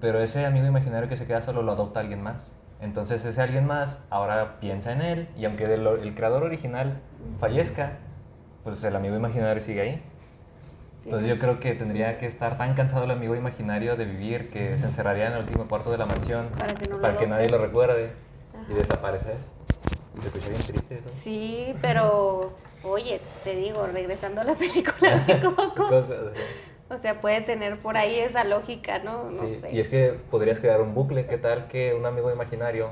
[0.00, 2.50] pero ese amigo imaginario que se queda solo lo adopta alguien más.
[2.82, 7.00] Entonces ese alguien más ahora piensa en él y aunque el, el creador original
[7.38, 7.92] fallezca,
[8.64, 10.02] pues el amigo imaginario sigue ahí.
[11.04, 14.78] Entonces yo creo que tendría que estar tan cansado el amigo imaginario de vivir que
[14.78, 17.26] se encerraría en el último cuarto de la mansión Para que no lo para que
[17.26, 18.12] nadie lo recuerde
[18.52, 18.74] y Ajá.
[18.74, 19.36] desaparecer.
[20.20, 21.08] Se escucha bien triste eso.
[21.22, 22.52] Sí, pero
[22.84, 26.04] oye, te digo, regresando a la película de Coco.
[26.92, 29.30] O sea, puede tener por ahí esa lógica, ¿no?
[29.30, 29.72] No Sí, sé.
[29.72, 31.26] y es que podrías crear un bucle.
[31.26, 32.90] ¿Qué tal que un amigo imaginario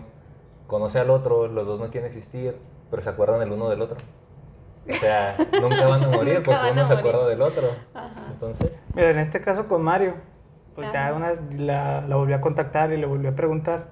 [0.66, 2.56] conoce al otro, los dos no quieren existir,
[2.90, 3.96] pero se acuerdan el uno del otro?
[4.88, 7.68] O sea, nunca van a morir Nunca porque uno a se acuerda del otro.
[7.94, 8.26] Ajá.
[8.32, 10.14] Entonces, Mira, en este caso con Mario,
[10.74, 11.16] pues ya Ajá.
[11.16, 13.88] una vez la, la volví a contactar y le volví a preguntar.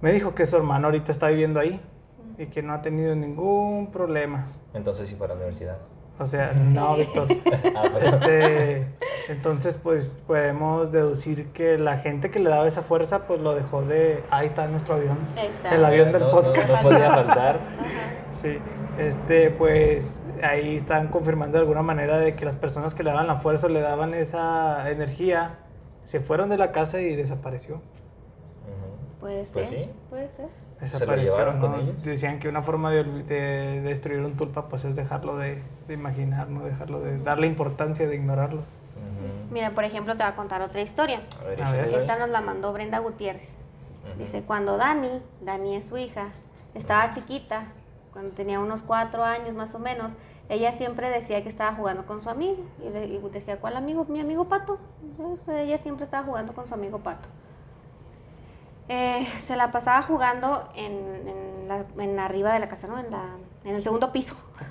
[0.00, 1.80] Me dijo que su hermano ahorita está viviendo ahí
[2.36, 4.44] y que no ha tenido ningún problema.
[4.74, 5.78] entonces sí fue a la universidad.
[6.18, 7.26] O sea, no, Víctor.
[7.76, 8.86] Ah, Este,
[9.28, 13.82] entonces, pues podemos deducir que la gente que le daba esa fuerza, pues lo dejó
[13.82, 14.22] de.
[14.30, 15.18] Ahí está nuestro avión.
[15.36, 15.74] Ahí está.
[15.74, 16.68] El avión del no, podcast.
[16.82, 17.56] No, podía faltar.
[17.56, 18.34] Ajá.
[18.40, 18.58] Sí,
[18.98, 23.26] este, pues ahí están confirmando de alguna manera de que las personas que le daban
[23.26, 25.58] la fuerza o le daban esa energía
[26.04, 27.76] se fueron de la casa y desapareció.
[27.76, 29.20] Ujú.
[29.20, 29.90] Puede Pues ser, sí.
[30.10, 30.48] puede ser.
[30.88, 32.10] ¿Se.
[32.10, 36.48] Decían que una forma de, de destruir un tulpa pues es dejarlo de, de imaginar,
[36.48, 38.62] no dejarlo de darle importancia, de ignorarlo.
[39.50, 41.22] Mira, por ejemplo, te voy a contar otra historia.
[41.40, 41.80] A ver, A ver.
[41.86, 41.98] échale.
[41.98, 43.48] Esta nos la mandó Brenda Gutiérrez.
[44.18, 46.28] Dice, cuando Dani, Dani es su hija,
[46.74, 47.64] estaba chiquita,
[48.12, 50.12] cuando tenía unos cuatro años más o menos,
[50.48, 52.58] ella siempre decía que estaba jugando con su amigo.
[52.84, 54.04] Y, le, y decía, ¿cuál amigo?
[54.08, 54.78] Mi amigo Pato.
[55.02, 57.28] Entonces, ella siempre estaba jugando con su amigo Pato.
[58.88, 62.98] Eh, se la pasaba jugando en, en la, en arriba de la casa, ¿no?
[62.98, 64.34] En, la, en el segundo piso.
[64.62, 64.70] ¿Ok?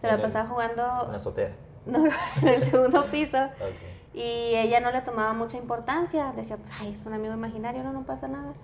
[0.00, 1.50] Se la En el- pasaba En jugando la azotea.
[1.84, 3.38] no, en el segundo piso.
[3.60, 3.94] Ok.
[4.18, 7.92] Y ella no le tomaba mucha importancia, decía, pues, ay, es un amigo imaginario, no,
[7.92, 8.54] no pasa nada.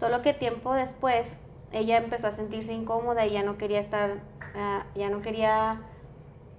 [0.00, 1.34] Solo que tiempo después,
[1.72, 4.20] ella empezó a sentirse incómoda y ya no quería estar,
[4.56, 5.82] ah, ya no quería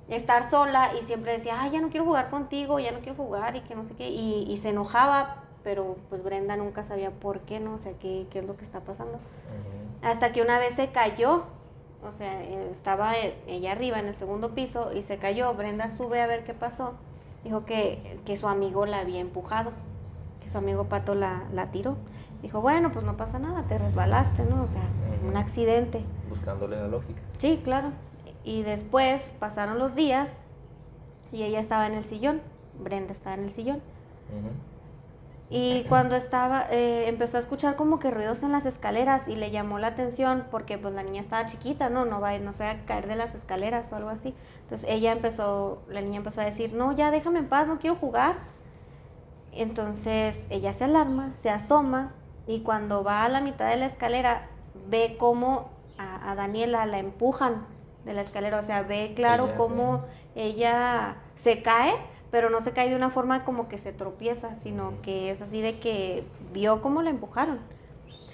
[0.10, 3.56] estar sola y siempre decía, ay, ya no quiero jugar contigo, ya no quiero jugar
[3.56, 7.41] y que no sé qué, y, y se enojaba, pero pues Brenda nunca sabía por
[7.41, 7.73] qué, ¿no?
[7.73, 9.19] O sea, qué, qué es lo que está pasando.
[10.01, 11.43] Hasta que una vez se cayó,
[12.08, 15.54] o sea, estaba eh, ella arriba en el segundo piso y se cayó.
[15.54, 16.93] Brenda sube a ver qué pasó
[17.45, 19.71] dijo que, que su amigo la había empujado,
[20.41, 21.95] que su amigo Pato la, la tiró.
[22.41, 24.63] Dijo, bueno, pues no pasa nada, te resbalaste, ¿no?
[24.63, 24.82] O sea,
[25.25, 26.04] un accidente.
[26.28, 27.21] Buscándole la lógica.
[27.39, 27.91] Sí, claro.
[28.43, 30.30] Y después pasaron los días
[31.32, 32.41] y ella estaba en el sillón,
[32.80, 33.82] Brenda estaba en el sillón.
[35.49, 39.51] Y cuando estaba, eh, empezó a escuchar como que ruidos en las escaleras y le
[39.51, 42.03] llamó la atención porque pues la niña estaba chiquita, ¿no?
[42.05, 44.34] No va, no se va a caer de las escaleras o algo así.
[44.63, 47.95] Entonces ella empezó, la niña empezó a decir, no, ya déjame en paz, no quiero
[47.95, 48.38] jugar.
[49.51, 52.13] Entonces ella se alarma, se asoma
[52.47, 54.47] y cuando va a la mitad de la escalera
[54.88, 57.67] ve cómo a, a Daniela la empujan
[58.03, 60.05] de la escalera, o sea, ve claro Ella, cómo
[60.36, 61.93] ella se cae,
[62.36, 65.62] pero no se cae de una forma como que se tropieza, sino que es así
[65.62, 67.60] de que vio cómo la empujaron.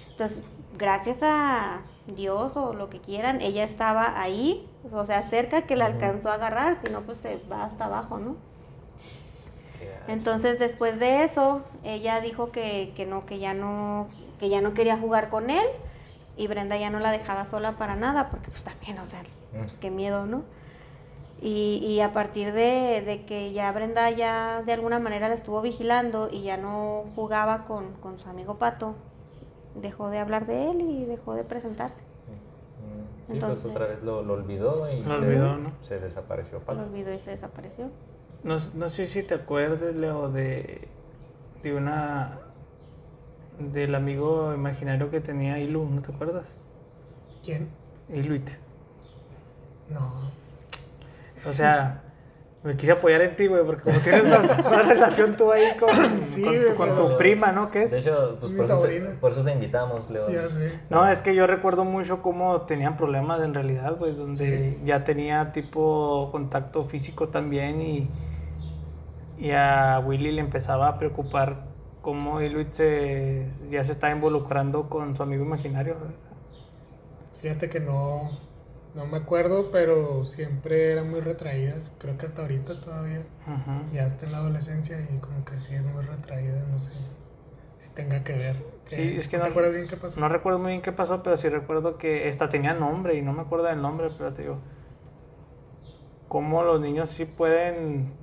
[0.10, 0.42] Entonces,
[0.76, 5.86] gracias a Dios o lo que quieran, ella estaba ahí, o sea, cerca que la
[5.86, 8.38] alcanzó a agarrar, si no, pues se va hasta abajo, ¿no?
[10.08, 14.08] Entonces después de eso, ella dijo que, que no, que ya no,
[14.40, 15.68] que ya no quería jugar con él
[16.38, 19.78] y Brenda ya no la dejaba sola para nada, porque pues también, o sea, pues
[19.78, 20.42] qué miedo, ¿no?
[21.42, 25.62] Y, y a partir de, de que ya Brenda ya de alguna manera la estuvo
[25.62, 28.94] vigilando y ya no jugaba con, con su amigo Pato,
[29.74, 31.96] dejó de hablar de él y dejó de presentarse.
[31.98, 35.72] Mm, Sí, Entonces- pues otra vez lo, lo olvidó y Lo se, olvidó, ¿no?
[35.82, 36.82] se desapareció Lo Pato.
[36.84, 37.90] olvidó y se desapareció.
[38.44, 40.88] No, no sé si te acuerdas, Leo, de,
[41.64, 42.40] de una.
[43.60, 46.46] del amigo imaginario que tenía Ilu, ¿no te acuerdas?
[47.44, 47.70] ¿Quién?
[48.10, 48.50] Iluit.
[49.90, 50.12] No.
[51.46, 52.04] O sea,
[52.64, 55.90] me quise apoyar en ti, güey, porque como tienes más, más relación tú ahí con,
[56.22, 57.72] Sí, con, tu, con tu prima, ¿no?
[57.72, 57.92] ¿Qué es?
[57.92, 59.18] De hecho, pues Mi por eso, te, sobrina.
[59.20, 60.30] por eso te invitamos, Leo.
[60.30, 60.80] Ya sé.
[60.90, 65.52] No, es que yo recuerdo mucho cómo tenían problemas en realidad, güey, donde ya tenía
[65.52, 68.10] tipo contacto físico también y,
[69.40, 71.66] y a Willy le empezaba a preocupar
[72.02, 75.96] cómo Iluit se, ya se estaba involucrando con su amigo imaginario.
[75.96, 76.16] ¿verdad?
[77.42, 78.30] Fíjate que no,
[78.96, 81.76] no me acuerdo, pero siempre era muy retraída.
[82.00, 83.26] Creo que hasta ahorita todavía.
[83.48, 83.94] Ujú.
[83.94, 86.92] Ya está en la adolescencia y como que sí es muy retraída, no sé
[87.80, 88.56] si tenga que ver.
[88.88, 90.20] Sí, es que ¿No no- te acuerdas bien qué pasó?
[90.20, 93.32] No recuerdo muy bien qué pasó, pero sí recuerdo que esta tenía nombre y no
[93.34, 94.58] me acuerdo del nombre, pero te digo,
[96.28, 98.14] cómo los niños sí pueden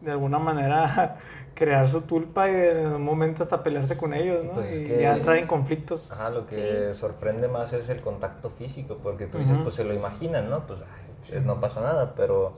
[0.00, 1.18] de alguna manera
[1.56, 4.52] crear su tulpa y en un momento hasta pelearse con ellos, ¿no?
[4.52, 6.08] Pues es y que- ya entrar en conflictos.
[6.12, 9.94] Ajá, lo que sorprende más es el contacto físico, porque tú dices, pues se lo
[9.94, 10.66] imaginan, ¿no?
[10.66, 12.52] Pues ay, es- no pasa nada, pero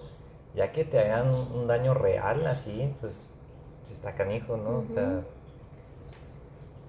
[0.55, 3.31] ya que te hagan un, daño real así, pues
[3.85, 4.81] está canijo, ¿no?
[4.81, 5.23] O sea,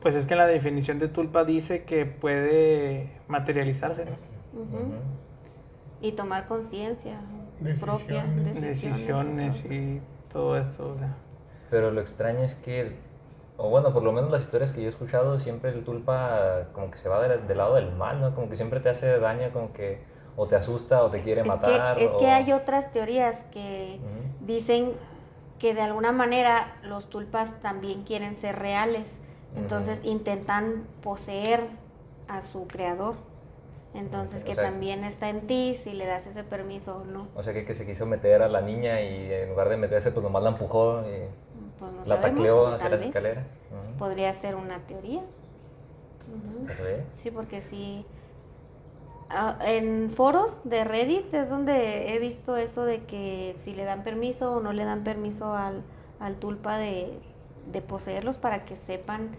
[0.02, 4.12] Pues es que la definición de tulpa dice que puede materializarse, ¿no?
[6.02, 7.20] Y tomar conciencia
[7.82, 9.66] propia, Decisiones.
[9.66, 10.00] Y
[10.32, 11.16] todo esto, o sea.
[11.70, 12.96] Pero lo extraño es que,
[13.58, 16.90] o bueno, por lo menos las historias que yo he escuchado, siempre el tulpa como
[16.92, 18.34] que se va del, del lado del mal, ¿no?
[18.36, 20.00] Como que siempre te hace daño, como que
[20.36, 21.98] o te asusta o te quiere Es matar.
[21.98, 24.00] que, es o- que hay otras teorías que
[24.42, 24.94] dicen
[25.60, 29.08] que de alguna manera los tulpas también quieren ser reales.
[29.56, 31.68] Entonces intentan poseer
[32.30, 33.16] a su creador.
[33.96, 37.28] Entonces que o sea- también está en ti si le das ese permiso o no.
[37.36, 40.12] O sea, que, que se quiso meter a la niña y en lugar de meterse,
[40.12, 41.49] pues nomás la empujó y
[41.80, 43.46] Pues no la sabemos, tacleó pero hacia las vez escaleras.
[43.98, 45.22] Podría ser una teoría.
[47.16, 48.06] Sí, porque sí.
[49.30, 54.04] ah, en foros de Reddit es donde he visto eso de que si le dan
[54.04, 55.84] permiso o no le dan permiso al,
[56.20, 57.20] al tulpa de,
[57.72, 59.32] de poseerlos para que sepan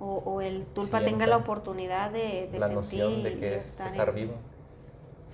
[0.00, 3.56] o, o el tulpa tenga la oportunidad de, de la sentir noción de y que
[3.56, 4.34] es estar vivo.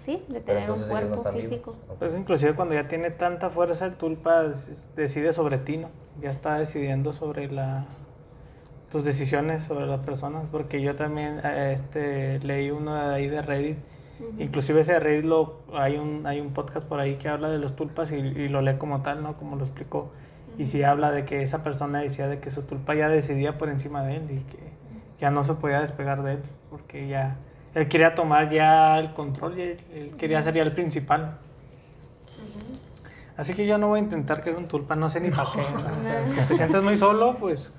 [0.04, 1.72] Sí, de tener un no cuerpo están físico.
[1.72, 1.90] vivos.
[1.90, 1.98] Ok.
[1.98, 4.44] Pues inclusive cuando ya tiene tanta fuerza el tulpa
[4.96, 5.88] decide sobre ti, ¿no?
[6.20, 7.86] Ya está decidiendo sobre la
[8.90, 13.42] tus decisiones sobre las personas, porque yo también eh, este leí uno de ahí de
[13.42, 13.79] Reddit,
[14.20, 14.40] Ujú.
[14.40, 17.58] inclusive ese de Reddit lo hay un hay un podcast por ahí que habla de
[17.58, 19.37] los tulpas y, y lo lee como tal, ¿no?
[19.37, 20.12] Como lo explicó.
[20.58, 23.68] Y sí habla de que esa persona decía de que su tulpa ya decidía por
[23.68, 24.58] encima de él y que
[25.20, 27.37] ya no se podía despegar de él, porque ya
[27.75, 31.38] él quería tomar ya el control y él, él quería ser ya el principal.
[33.37, 35.58] Así que yo no voy a intentar crear un tulpa, no sé ni para qué.
[35.60, 36.00] ¿no?
[36.00, 37.72] O sea, si te sientes muy solo, pues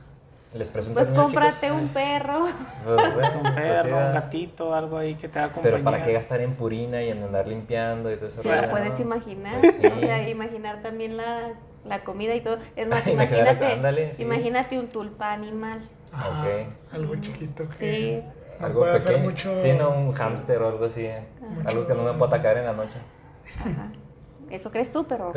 [0.53, 2.45] Les presunto Pues cómprate un perro.
[2.83, 5.77] Pues, bueno, un pues, perro, sí, un gatito, algo ahí que te haga compañía.
[5.77, 8.41] Pero ¿para qué gastar en purina y en andar limpiando y todo eso?
[8.41, 9.59] Si lo puedes imaginar.
[9.61, 9.87] Pues sí.
[9.87, 11.53] O sea, imaginar también la,
[11.85, 12.57] la comida y todo.
[12.75, 14.23] Es más, imagínate, ándale, sí.
[14.23, 15.79] imagínate un tulpa animal.
[16.11, 16.93] Ajá, Ok.
[16.93, 17.75] Algo chiquito que
[18.21, 18.44] Sí.
[18.59, 19.29] No Algo puede hacer pequeño.
[19.31, 19.55] mucho.
[19.55, 21.07] Sí, no, un hámster o algo así.
[21.41, 22.97] Mucho Algo que no me pueda atacar en la noche.
[23.59, 23.91] Ajá.
[24.49, 25.33] Eso crees tú, pero...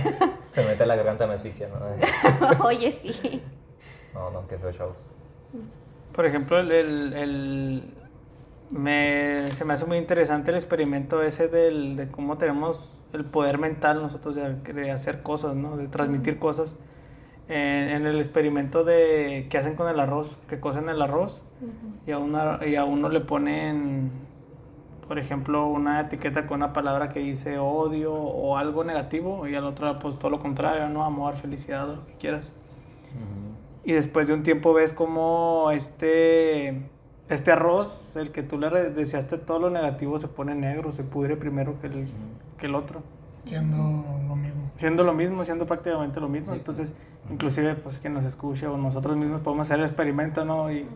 [0.50, 2.64] Se mete a la garganta, me asfixia, ¿no?
[2.66, 3.42] Oye, sí.
[4.14, 4.96] No, no, qué feo chavos.
[6.12, 7.94] Por ejemplo, el, el- el-
[8.70, 13.58] me, se me hace muy interesante el experimento ese del, de cómo tenemos el poder
[13.58, 15.76] mental nosotros de, de hacer cosas, ¿no?
[15.76, 16.76] De transmitir cosas.
[17.48, 21.42] En, en el experimento de que hacen con el arroz, que cocen el arroz
[22.04, 24.10] y, a una, y a uno le ponen,
[25.06, 29.64] por ejemplo, una etiqueta con una palabra que dice odio o algo negativo y al
[29.64, 31.04] otro pues todo lo contrario, ¿no?
[31.04, 32.52] Amor, felicidad, lo que quieras.
[33.84, 36.88] Y después de un tiempo ves como este,
[37.28, 41.36] este arroz, el que tú le deseaste todo lo negativo, se pone negro, se pudre
[41.36, 42.08] primero que el,
[42.58, 43.02] que el otro.
[43.46, 43.76] Siendo
[44.28, 44.70] lo mismo.
[44.76, 46.52] Siendo lo mismo, siendo prácticamente lo mismo.
[46.52, 46.92] Entonces,
[47.30, 50.70] inclusive, pues quien nos escuche o nosotros mismos podemos hacer el experimento, ¿no?
[50.70, 50.86] Y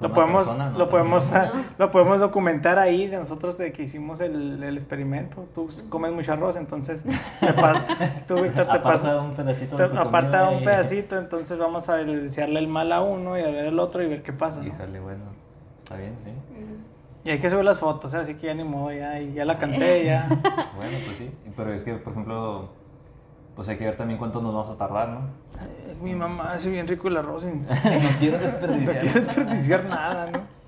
[0.00, 0.78] lo podemos, persona, ¿no?
[0.78, 1.30] lo, podemos,
[1.78, 5.46] lo podemos documentar ahí de nosotros de que hicimos el, el experimento.
[5.54, 9.94] Tú comes mucho arroz, entonces te pas- tú, Víctor, te Aparta un pedacito de te-
[9.94, 13.42] tu aparta comida un y- pedacito, entonces vamos a desearle el mal a uno y
[13.42, 14.60] a ver el otro y ver qué pasa.
[14.60, 14.66] ¿no?
[14.66, 15.24] Híjole, bueno,
[15.78, 16.30] está bien, sí.
[17.22, 18.16] Y hay que subir las fotos, ¿eh?
[18.16, 20.26] así que ya ni modo, ya, ya la canté, ya.
[20.90, 21.30] Bueno, pues sí.
[21.56, 22.70] Pero es que, por ejemplo,
[23.56, 25.20] pues hay que ver también cuánto nos vamos a tardar, ¿no?
[25.58, 29.02] Ay, Mi mamá hace bien rico el arroz y no no quiero desperdiciar.
[29.02, 30.60] desperdiciar nada, ¿no?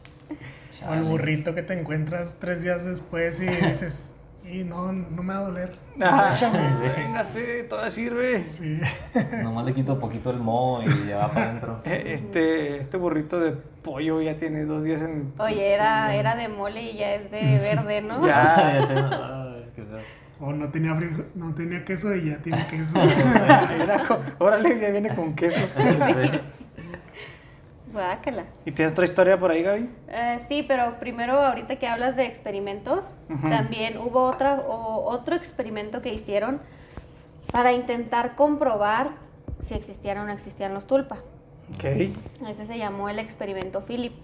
[0.89, 4.11] O el burrito que te encuentras tres días después y dices,
[4.45, 5.79] y no, no me va a doler.
[6.01, 6.47] Ah, Sí.
[6.97, 8.45] véngase, todavía sirve.
[8.49, 8.81] Sí.
[9.43, 11.81] Nomás le quito poquito el moho y ya va para adentro.
[11.85, 15.33] Eh, Este, este burrito de pollo ya tiene dos días en...
[15.39, 18.27] Oye, era, era de mole y ya es de verde, ¿no?
[18.27, 18.81] Ya.
[18.81, 19.42] Ya feo.
[20.41, 22.99] O no tenía, frijo- no tenía queso y ya tiene queso.
[23.83, 25.61] Era con- órale, ya viene con queso.
[27.93, 28.45] Guácala.
[28.65, 29.89] ¿Y tienes otra historia por ahí, Gaby?
[30.09, 33.05] Eh, sí, pero primero ahorita que hablas de experimentos,
[33.51, 36.61] también hubo otra, o- otro experimento que hicieron
[37.53, 39.11] para intentar comprobar
[39.63, 41.19] si existían o no existían los tulpa.
[41.75, 41.85] Ok.
[42.49, 44.15] Ese se llamó el experimento Philip.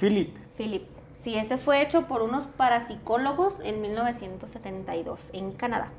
[0.00, 0.34] Philip.
[0.56, 0.84] Philip.
[1.22, 5.92] Sí, ese fue hecho por unos parapsicólogos en 1972 en Canadá.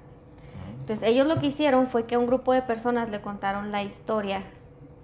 [0.82, 4.44] Entonces ellos lo que hicieron fue que un grupo de personas le contaron la historia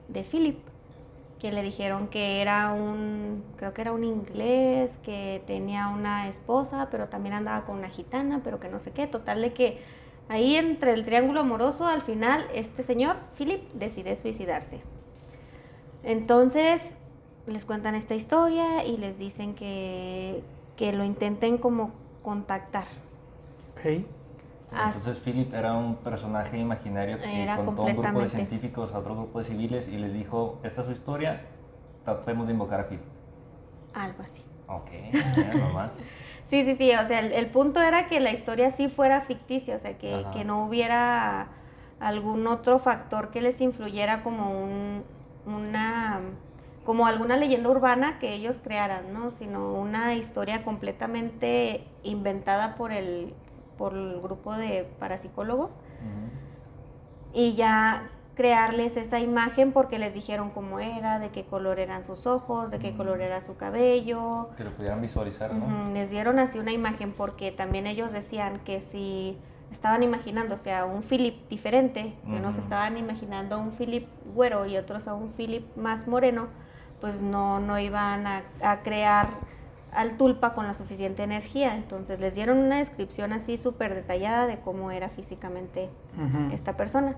[0.09, 0.59] de Philip,
[1.39, 6.89] que le dijeron que era un, creo que era un inglés, que tenía una esposa,
[6.91, 9.79] pero también andaba con una gitana, pero que no sé qué, total de que
[10.27, 14.81] ahí entre el triángulo amoroso, al final, este señor, Philip, decide suicidarse.
[16.03, 16.93] Entonces
[17.49, 20.43] les cuentan esta historia y les dicen que,
[20.77, 21.91] que lo intenten como
[22.23, 22.85] contactar.
[23.73, 24.05] Ok.
[24.71, 28.93] As- Entonces Philip era un personaje imaginario que Era contó a un grupo de científicos
[28.93, 31.41] a otro grupo de civiles y les dijo, esta es su historia,
[32.05, 33.03] tratemos de invocar a Philip.
[33.93, 34.43] algo así.
[34.67, 34.91] Ok,
[35.57, 35.97] nomás.
[36.49, 39.75] Sí, sí, sí, o sea, el, el punto era que la historia sí fuera ficticia,
[39.75, 41.47] o sea, que, que no hubiera
[41.99, 45.03] algún otro factor que les influyera como un,
[45.45, 46.21] una,
[46.85, 49.31] como alguna leyenda urbana que ellos crearan, ¿no?
[49.31, 53.33] Sino una historia completamente inventada por el,
[53.77, 55.71] por el grupo de parapsicólogos
[57.33, 62.25] y ya crearles esa imagen porque les dijeron cómo era, de qué color eran sus
[62.25, 65.91] ojos, de qué color era su cabello, Que lo pudieran visualizar, ¿no?
[65.93, 69.37] Les dieron así una imagen porque también ellos decían que si
[69.71, 72.63] estaban imaginándose a un Philip diferente, que unos Ujú.
[72.63, 76.47] estaban imaginando a un Philip güero y otros a un Philip más moreno,
[77.01, 79.29] pues no, no iban a, a crear
[79.91, 81.75] al tulpa con la suficiente energía.
[81.75, 85.89] Entonces les dieron una descripción así súper detallada de cómo era físicamente
[86.51, 87.15] esta persona.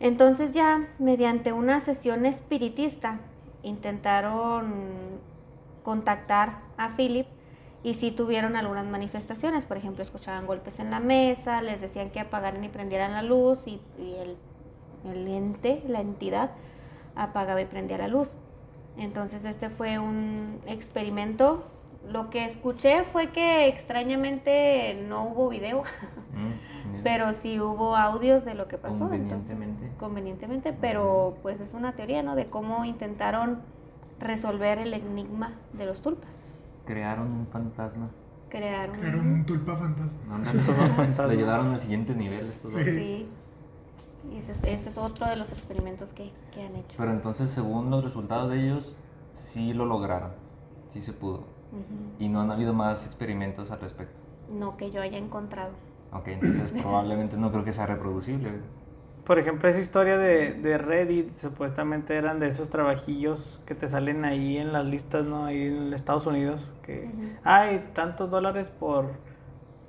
[0.00, 3.20] Entonces ya, mediante una sesión espiritista,
[3.62, 5.20] intentaron
[5.84, 7.26] contactar a Philip
[7.84, 9.64] y sí tuvieron algunas manifestaciones.
[9.64, 13.66] Por ejemplo, escuchaban golpes en la mesa, les decían que apagaran y prendieran la luz
[13.66, 14.36] y, y el,
[15.04, 16.50] el ente, la entidad,
[17.14, 18.34] apagaba y prendía la luz.
[18.96, 21.64] Entonces este fue un experimento.
[22.08, 25.82] Lo que escuché fue que extrañamente no hubo video.
[26.34, 27.00] Mm.
[27.04, 29.12] Pero sí hubo audios de lo que pasó.
[29.12, 29.90] entonces, Convenientemente.
[29.98, 32.36] convenientemente, pero pues es una teoría, ¿no?
[32.36, 33.60] De cómo intentaron
[34.20, 36.30] resolver el enigma de los tulpas.
[36.84, 38.08] Crearon un fantasma.
[38.50, 39.00] Crearon.
[39.18, 40.34] Un tulpa fantasma.
[40.36, 40.60] Ándale.
[40.60, 41.28] Estos dos fantasmas.
[41.30, 42.82] Le llevaron al siguiente nivel estos dos.
[42.84, 43.28] Sí.
[44.32, 46.96] Ese es, ese es otro de los experimentos que, que han hecho.
[46.96, 48.96] Pero entonces, según los resultados de ellos,
[49.32, 50.30] sí lo lograron.
[50.92, 51.44] Sí se pudo.
[52.18, 54.14] Y no han habido más experimentos al respecto.
[54.50, 55.72] No que yo haya encontrado.
[56.12, 58.50] Ok, entonces probablemente no creo que sea reproducible.
[59.24, 64.24] Por ejemplo, esa historia de, de Reddit, supuestamente eran de esos trabajillos que te salen
[64.24, 65.46] ahí en las listas, ¿no?
[65.46, 67.08] Ahí en Estados Unidos, que
[67.44, 69.12] hay tantos dólares por,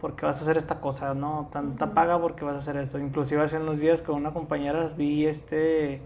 [0.04, 1.48] porque vas a hacer esta cosa, ¿no?
[1.50, 3.00] Tanta paga porque vas a hacer esto.
[3.00, 6.02] Inclusive hace unos días con una compañera vi este,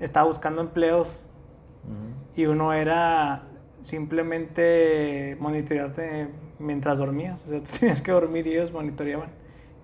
[0.00, 1.06] estaba buscando empleos
[1.84, 2.40] Ujú.
[2.40, 3.44] y uno era
[3.82, 7.40] simplemente monitorearte mientras dormías.
[7.46, 9.28] O sea, tú tenías que dormir y ellos monitoreaban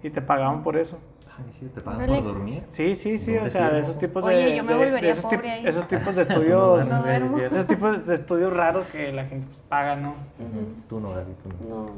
[0.02, 0.98] y te pagaban por eso.
[1.74, 2.64] ¿Te pagan por dormir?
[2.70, 5.00] Sí, sí, sí, ¿Dónde o sea, de esos tipos Oye, de, yo me de- volvería
[5.00, 5.64] de esos, pobre ahí.
[5.64, 9.94] esos tipos de estudios, No esos tipos de estudios raros que la gente pues, paga,
[9.94, 10.10] ¿no?
[10.10, 10.74] Ujú.
[10.88, 11.84] Tú no, Gaby, tú no.
[11.86, 11.90] No,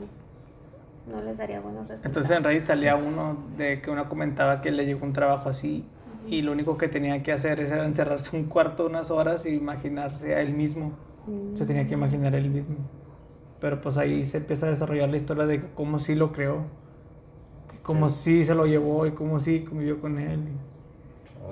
[1.07, 2.07] no les daría buenos resultados.
[2.07, 5.85] Entonces en Reddit salía uno de que una comentaba que le llegó un trabajo así
[6.27, 10.35] y lo único que tenía que hacer era encerrarse un cuarto unas horas e imaginarse
[10.35, 10.93] a él mismo.
[11.57, 12.77] Se tenía que imaginar a él mismo.
[13.61, 16.65] Pero pues ahí se empieza a desarrollar la historia de cómo sí lo creó,
[17.83, 20.41] cómo sí, se lo llevó y cómo sí convivió con él.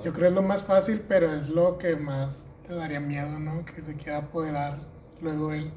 [0.03, 3.39] Yo creo que es lo más fácil, pero es lo que más te daría miedo,
[3.39, 3.65] ¿no?
[3.65, 4.77] Que se quiera apoderar
[5.21, 5.71] luego él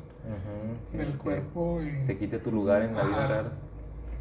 [0.91, 2.07] sí, del cuerpo y...
[2.07, 3.53] Te quite tu lugar en la vida real.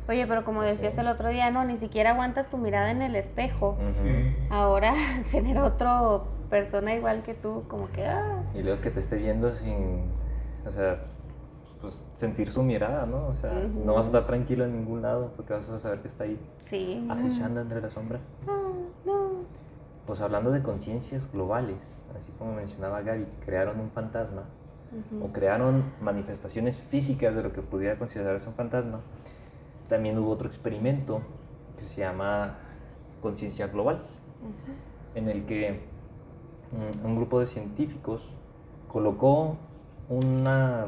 [0.07, 3.15] Oye, pero como decías el otro día, no, ni siquiera aguantas tu mirada en el
[3.15, 3.77] espejo.
[4.49, 4.93] Ahora
[5.31, 6.01] tener otra
[6.49, 10.05] persona igual que tú, como que, ah, Y luego que te esté viendo sin,
[10.65, 10.99] o sea,
[11.81, 13.27] pues sentir su mirada, ¿no?
[13.27, 16.07] O sea, no vas a estar tranquilo en ningún lado porque vas a saber que
[16.07, 16.39] está ahí
[16.69, 17.05] sí.
[17.09, 18.21] acechando entre las sombras.
[18.47, 18.57] Ah,
[19.05, 19.29] no.
[20.05, 24.43] Pues hablando de conciencias globales, así como mencionaba Gaby, que crearon un fantasma
[25.21, 29.01] o crearon manifestaciones físicas de lo que pudiera considerarse un fantasma,
[29.87, 31.21] también hubo otro experimento
[31.77, 32.57] que se llama
[33.21, 34.01] conciencia global,
[35.15, 35.79] en el que
[36.71, 38.33] mm, un grupo de científicos
[38.87, 39.57] colocó
[40.09, 40.87] una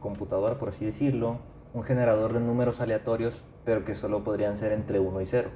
[0.00, 1.38] computadora, por así decirlo,
[1.74, 5.50] un generador de números aleatorios, pero que solo podrían ser entre 1 y 0.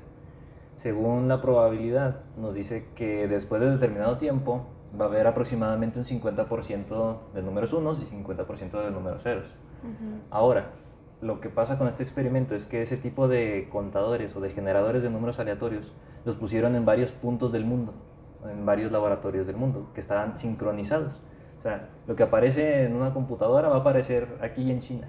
[0.76, 4.66] Según la probabilidad, nos dice que después de determinado tiempo
[5.00, 9.46] va a haber aproximadamente un 50% de números unos y 50% de números ceros.
[10.30, 10.70] Ahora,
[11.20, 15.02] lo que pasa con este experimento es que ese tipo de contadores o de generadores
[15.02, 15.92] de números aleatorios
[16.24, 17.94] los pusieron en varios puntos del mundo,
[18.50, 21.14] en varios laboratorios del mundo, que estaban sincronizados.
[21.58, 25.08] O sea, lo que aparece en una computadora va a aparecer aquí en China.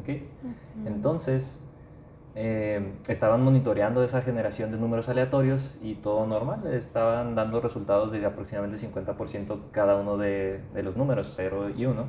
[0.00, 0.08] ¿ok?
[0.86, 1.60] Entonces,
[2.34, 8.24] eh, estaban monitoreando esa generación de números aleatorios y todo normal, estaban dando resultados de
[8.24, 12.04] aproximadamente 50% cada uno de, de los números, 0 y 1,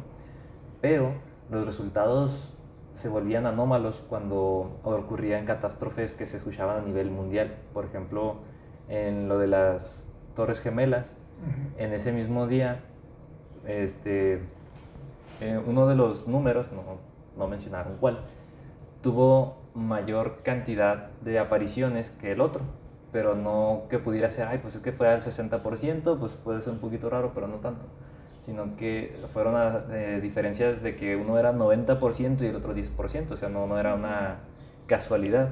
[0.82, 1.14] pero
[1.52, 2.54] los resultados
[2.94, 7.56] se volvían anómalos cuando ocurrían catástrofes que se escuchaban a nivel mundial.
[7.74, 8.38] Por ejemplo,
[8.88, 11.20] en lo de las Torres Gemelas,
[11.78, 12.82] en ese mismo día,
[13.66, 14.42] este,
[15.42, 17.00] eh, uno de los números, no,
[17.38, 18.20] no mencionaron cuál,
[19.02, 22.62] tuvo mayor cantidad de apariciones que el otro,
[23.12, 26.74] pero no que pudiera ser, ay, pues es que fue al 60%, pues puede ser
[26.74, 27.86] un poquito raro, pero no tanto,
[28.46, 33.34] sino que fueron a- eh, diferencias de que uno era 90% y el otro 10%,
[33.36, 34.40] o sea, no, no era una
[34.88, 35.50] casualidad,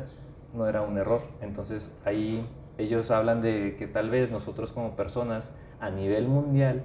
[0.54, 1.22] no era un error.
[1.42, 2.46] Entonces ahí
[2.78, 6.84] ellos hablan de que tal vez nosotros como personas a nivel mundial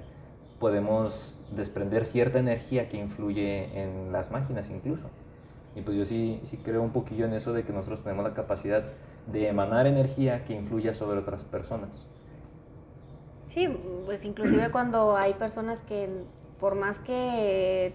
[0.59, 5.03] podemos desprender cierta energía que influye en las máquinas incluso.
[5.75, 8.33] Y pues yo sí, sí creo un poquillo en eso de que nosotros tenemos la
[8.33, 8.83] capacidad
[9.31, 11.89] de emanar energía que influya sobre otras personas.
[13.47, 13.67] Sí,
[14.05, 16.09] pues inclusive cuando hay personas que
[16.59, 17.93] por más que,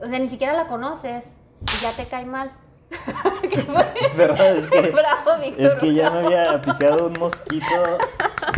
[0.00, 1.24] o sea, ni siquiera la conoces
[1.62, 2.52] y ya te cae mal.
[3.50, 3.84] ¿Qué fue?
[4.16, 4.56] ¿Verdad?
[4.56, 7.66] Es que, Bravo, es que ya me había picado un mosquito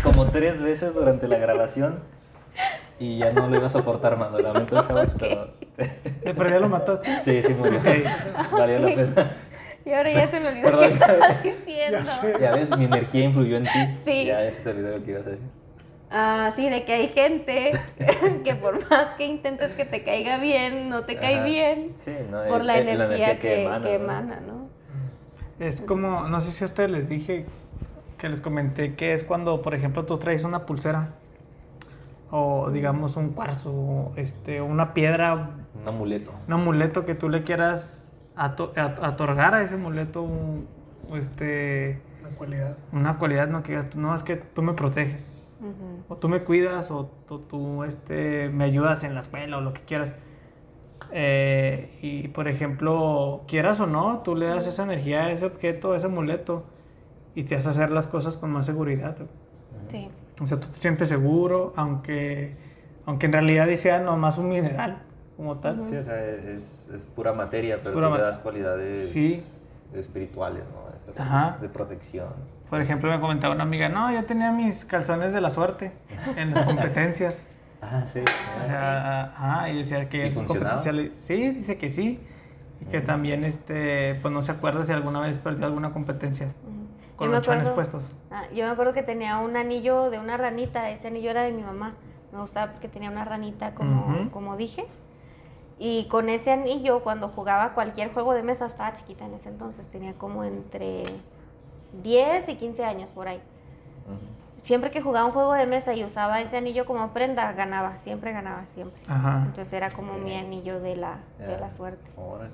[0.03, 2.01] como tres veces durante la grabación
[2.99, 4.32] y ya no lo iba a soportar más.
[4.32, 7.20] Lo lamento, chavos, pero ¿De perdida lo mataste?
[7.22, 7.80] sí, sí murió.
[8.53, 9.30] Valió la pena.
[9.85, 11.99] Y ahora ya se me olvidó qué estaba diciendo.
[12.22, 12.39] Ya.
[12.39, 13.99] Ya ves, mi energía influyó en ti.
[14.05, 14.24] Sí.
[14.24, 15.64] Ya se te olvidó lo que ibas a decir.
[16.17, 17.73] Ah, sí, de que hay gente
[18.45, 21.45] que por más que intentes que te caiga bien, no te cae Ajá.
[21.45, 24.05] bien Sí, no, por el- la el- energía, que, emana, que ¿no?
[24.05, 24.69] emana, ¿no?
[25.59, 27.47] Es como, no sé si a ustedes les dije
[28.19, 31.15] que les comenté que es cuando, por ejemplo, tú traes una pulsera
[32.31, 35.51] o digamos un cuarzo, este, una piedra,
[35.81, 36.33] Un amuleto.
[36.47, 40.67] un amuleto que tú le quieras ato- at- otorgar a ese amuleto un-
[41.15, 42.77] este, La cualidad.
[42.93, 46.05] una cualidad, no que no, es que tú me proteges, Ujú.
[46.09, 49.73] o tú me cuidas, o tú, tú, este, me ayudas en la escuela, o lo
[49.73, 50.15] que quieras.
[51.12, 55.93] Eh, y por ejemplo, quieras o no, tú le das esa energía a ese objeto,
[55.93, 56.65] a ese amuleto,
[57.35, 59.17] y te hace hacer las cosas con más seguridad.
[59.91, 60.09] Sí.
[60.43, 62.57] O sea, tú te sientes seguro, aunque,
[63.07, 65.03] aunque en realidad sea nomás un mineral
[65.37, 65.85] como tal.
[65.91, 69.45] Sí, o sea, es, es pura materia, pero pura tú le das cualidades Sí.
[69.93, 70.94] espirituales, ¿no?
[71.19, 71.59] Ajá.
[71.61, 72.29] De protección.
[72.71, 75.93] Por ejemplo, me comentaba una amiga, no, yo tenía mis calzones de la suerte
[76.37, 77.47] en las competencias.
[77.83, 78.21] Ah, sí.
[78.21, 80.77] O sea, ajá, y decía que ¿Y sus funcionaba?
[80.83, 82.21] competenciales- Sí, dice que sí.
[82.81, 87.17] Y que también, este, pues no se acuerda si alguna vez perdió alguna competencia Ujú.
[87.17, 88.11] con Yo me los acuerdo- puestos.
[88.31, 91.53] Ah, yo me acuerdo que tenía un anillo de una ranita, ese anillo era de
[91.53, 91.93] mi mamá.
[92.33, 94.31] Me gustaba porque tenía una ranita como, Ujú.
[94.31, 94.87] como dije.
[95.79, 99.87] Y con ese anillo, cuando jugaba cualquier juego de mesa, estaba chiquita en ese entonces,
[99.89, 101.03] tenía como entre
[102.03, 103.41] 10 y 15 años por ahí.
[104.62, 108.33] Siempre que jugaba un juego de mesa y usaba ese anillo como prenda, ganaba, siempre
[108.33, 109.03] ganaba, siempre.
[109.07, 109.43] Ajá.
[109.47, 112.11] Entonces era como mi anillo de la, de la suerte.
[112.16, 112.51] Órale,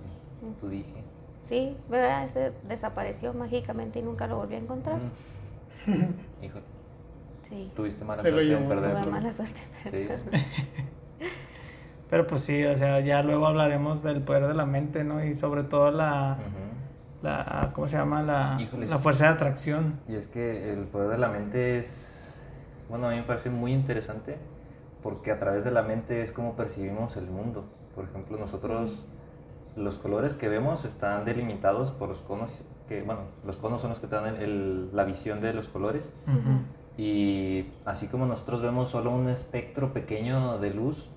[0.61, 1.05] tú dije.
[1.49, 2.25] Sí, ¿verdad?
[2.25, 4.99] Ese desapareció mágicamente y nunca lo volví a encontrar.
[5.87, 6.43] Mm.
[6.45, 6.59] Hijo,
[7.49, 9.61] Sí, tuviste mala Se lo suerte en tuve mala suerte.
[9.91, 10.09] Sí.
[12.11, 15.25] Pero pues sí, o sea, ya luego hablaremos del poder de la mente, ¿no?
[15.25, 16.39] Y sobre todo la,
[17.23, 18.23] la ¿cómo se llama?
[18.23, 18.59] La,
[18.89, 20.01] la fuerza de atracción.
[20.09, 22.35] Y es que el poder de la mente es,
[22.89, 24.39] bueno, a mí me parece muy interesante
[25.03, 27.65] porque a través de la mente es como percibimos el mundo.
[27.95, 29.05] Por ejemplo, nosotros
[29.77, 32.51] los colores que vemos están delimitados por los conos,
[32.89, 35.69] que bueno, los conos son los que te dan el- el- la visión de los
[35.69, 36.11] colores.
[36.27, 36.59] Ujú.
[36.99, 41.09] Y así como nosotros vemos solo un espectro pequeño de luz,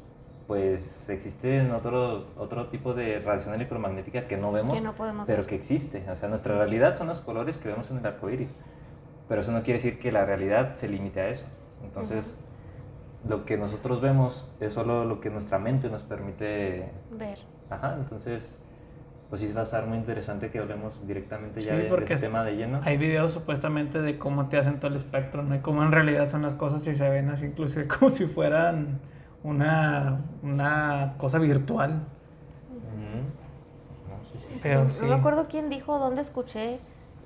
[0.47, 5.39] pues existe otros, otro tipo de radiación electromagnética que no vemos, Que no podemos pero
[5.39, 5.47] ver.
[5.47, 6.03] que existe.
[6.09, 8.49] O sea, nuestra realidad son los colores que vemos en el arco iris.
[9.29, 11.45] Pero eso no quiere decir que la realidad se limite a eso.
[11.83, 12.37] Entonces,
[13.27, 16.89] lo que nosotros vemos es solo lo que nuestra mente nos permite.
[17.11, 17.39] Ver.
[17.69, 18.55] Ajá, entonces,
[19.29, 22.17] pues sí va a estar muy interesante que hablemos directamente ya Sí, de, de este
[22.17, 22.81] tema de lleno.
[22.83, 25.55] Hay videos supuestamente de cómo te hacen todo el espectro, ¿no?
[25.55, 28.99] Y cómo en realidad son las cosas y se ven así, inclusive como si fueran
[29.43, 32.03] una, una cosa virtual.
[34.09, 34.59] No, sí, sí.
[34.61, 35.01] Pero no, sí.
[35.01, 36.79] no me acuerdo quién dijo, dónde escuché,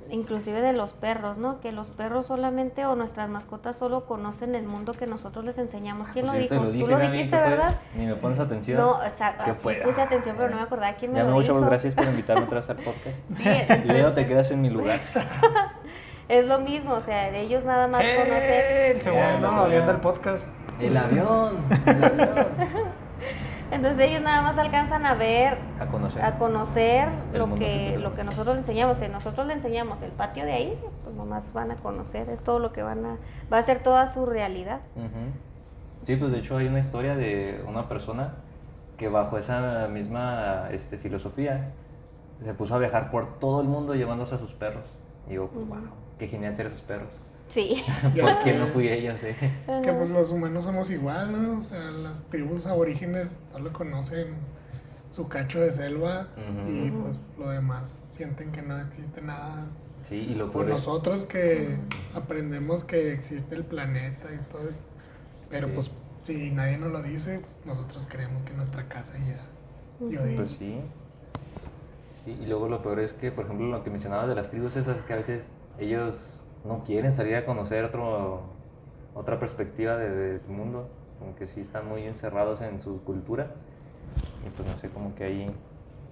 [0.09, 1.59] inclusive de los perros, ¿no?
[1.59, 6.07] Que los perros solamente o nuestras mascotas solo conocen el mundo que nosotros les enseñamos.
[6.09, 6.65] ¿Quién Pues lo dijo?
[6.72, 7.49] dije, Tú lo dijiste, ¿qué puedes?
[7.49, 7.76] ¿verdad?
[7.95, 8.80] Ni me pones atención.
[8.80, 9.76] No, o sea, ¿Qué sí fue?
[9.84, 11.53] puse atención, pero no me acordaba quién me Ya lo me voy, dijo.
[11.55, 13.18] chavos, gracias por invitarme otra vez al podcast.
[13.36, 14.99] Sí, Leo, te quedas en mi lugar.
[16.30, 18.15] es lo mismo, o sea, de ellos nada más ¡Eh!
[18.17, 18.95] conocen.
[18.95, 20.47] El segundo no, avión del podcast.
[20.80, 21.57] El avión.
[21.86, 22.47] El avión.
[23.71, 26.23] Entonces ellos nada más alcanzan a ver, A conocer.
[26.23, 28.97] a conocer lo que, que lo que nosotros les enseñamos.
[28.97, 32.59] Si nosotros le enseñamos el patio de ahí, pues nomás van a conocer, es todo
[32.59, 33.17] lo que van a,
[33.51, 34.80] va a ser toda su realidad.
[36.05, 38.36] Sí, pues de hecho hay una historia de una persona
[38.95, 41.71] que bajo esa misma este, filosofía
[42.41, 44.86] se puso a viajar por todo el mundo llevándose a sus perros.
[45.28, 45.65] Y digo, Ujú.
[45.65, 45.78] wow,
[46.20, 47.09] qué genial ser esos perros.
[47.49, 47.82] Sí.
[48.13, 48.43] Ya ¿Por sé.
[48.43, 49.24] qué no fui ellos?
[49.24, 49.36] eh?
[49.84, 51.59] Que pues los humanos somos igual, ¿no?
[51.59, 54.36] O sea, las tribus aborígenes solo conocen
[55.09, 56.28] su cacho de selva
[56.68, 59.70] y pues lo demás sienten que no existe nada.
[60.09, 61.78] Sí, y lo Por nosotros que
[62.13, 64.82] aprendemos que existe el planeta y todo eso.
[65.49, 65.74] Pero Sí.
[65.76, 65.91] pues
[66.24, 69.39] si nadie nos lo dice, pues, nosotros creemos que nuestra casa ya.
[70.05, 70.36] Yo digo.
[70.43, 70.82] Pues sí.
[72.26, 74.76] Sí, Y luego lo peor es que, por ejemplo, lo que mencionabas de las tribus
[74.76, 75.47] esas, es que a veces
[75.80, 78.41] ellos no quieren salir a conocer otro,
[79.15, 80.88] otra perspectiva de- del mundo,
[81.19, 83.47] como que sí están muy encerrados en su cultura.
[84.45, 85.51] Y pues no sé, como que ahí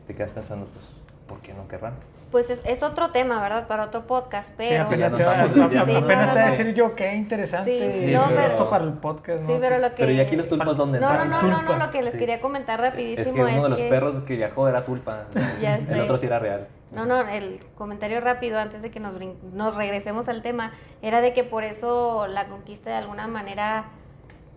[0.07, 0.93] te quedas pensando, pues,
[1.27, 1.93] ¿por qué no querrán?
[2.31, 3.67] Pues es, es otro tema, ¿verdad?
[3.67, 4.83] Para otro podcast, Sí, pero...
[4.83, 8.25] apenas apenas Sí, no, te va a no, decir yo qué interesante Sí, sí, no,
[8.27, 9.47] pero- esto para el podcast, ¿no?
[9.47, 9.95] Sí, pero lo que...
[9.97, 12.19] Pero ¿y aquí los tulpas dónde No, no, no, no, no, lo que les Sí.
[12.19, 15.25] quería comentar rapidísimo Es que uno de los que- perros que viajó era tulpa,
[15.61, 16.01] Ya el sé.
[16.01, 16.67] otro sí era real.
[16.91, 19.13] No, no, el comentario rápido antes de que nos,
[19.53, 20.71] nos regresemos al tema
[21.01, 23.85] era de que por eso la conquista de alguna manera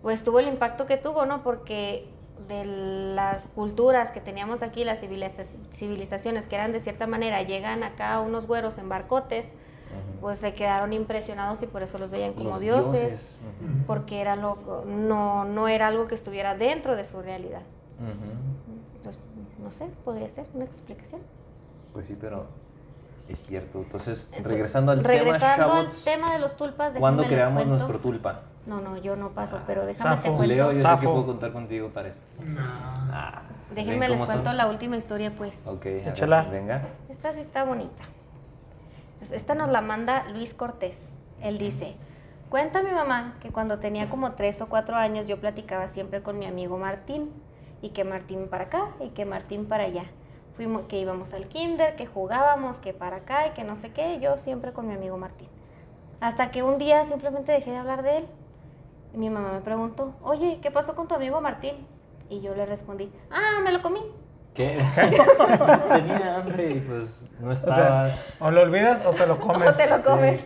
[0.01, 1.43] pues tuvo el impacto que tuvo, ¿no?
[1.43, 2.07] Porque
[2.47, 7.83] de las culturas que teníamos aquí, las civiliza- civilizaciones que eran de cierta manera, llegan
[7.83, 9.51] acá unos güeros en barcotes,
[10.21, 13.37] pues se quedaron impresionados y por eso los veían como Los dioses,
[13.87, 17.63] porque era lo, no, no era algo que estuviera dentro de su realidad.
[18.95, 19.21] Entonces,
[19.61, 21.21] no sé, podría ser una explicación.
[21.93, 22.45] Pues sí, pero
[23.27, 23.79] es cierto.
[23.79, 27.75] Entonces, regresando al regresando tema, al tema de los tulpas, ¿cuándo creamos cuento.
[27.75, 28.41] nuestro tulpa?
[28.65, 30.35] No, no, yo no paso, pero déjame te Safo.
[30.37, 30.53] cuento.
[30.53, 32.19] Leo, yo sé que puedo contar contigo para eso.
[32.45, 32.61] No.
[32.61, 33.41] Ah,
[33.73, 34.57] Déjenme ¿ven les cuento son?
[34.57, 35.53] la última historia, pues.
[35.65, 36.43] Ok, ver, Échala.
[36.43, 36.81] venga.
[37.09, 38.03] Esta sí está bonita.
[39.31, 40.97] Esta nos la manda Luis Cortés.
[41.41, 41.95] Él dice,
[42.49, 46.37] cuenta mi mamá que cuando tenía como tres o cuatro años yo platicaba siempre con
[46.39, 47.29] mi amigo Martín.
[47.81, 50.03] Y que Martín para acá y que Martín para allá.
[50.59, 54.19] Fuimos, que íbamos al kinder, que jugábamos, que para acá y que no sé qué.
[54.19, 55.47] Yo siempre con mi amigo Martín.
[56.19, 58.25] Hasta que un día simplemente dejé de hablar de él.
[59.13, 61.87] Y mi mamá me preguntó, oye, ¿qué pasó con tu amigo Martín?
[62.27, 64.01] Y yo le respondí, ah, me lo comí.
[64.53, 64.83] ¿Qué?
[65.93, 68.35] Tenía hambre y pues no O sea, estabas.
[68.41, 69.77] o lo olvidas o te lo comes.
[69.77, 69.97] ¿Cómo te lo
[70.35, 70.43] sí.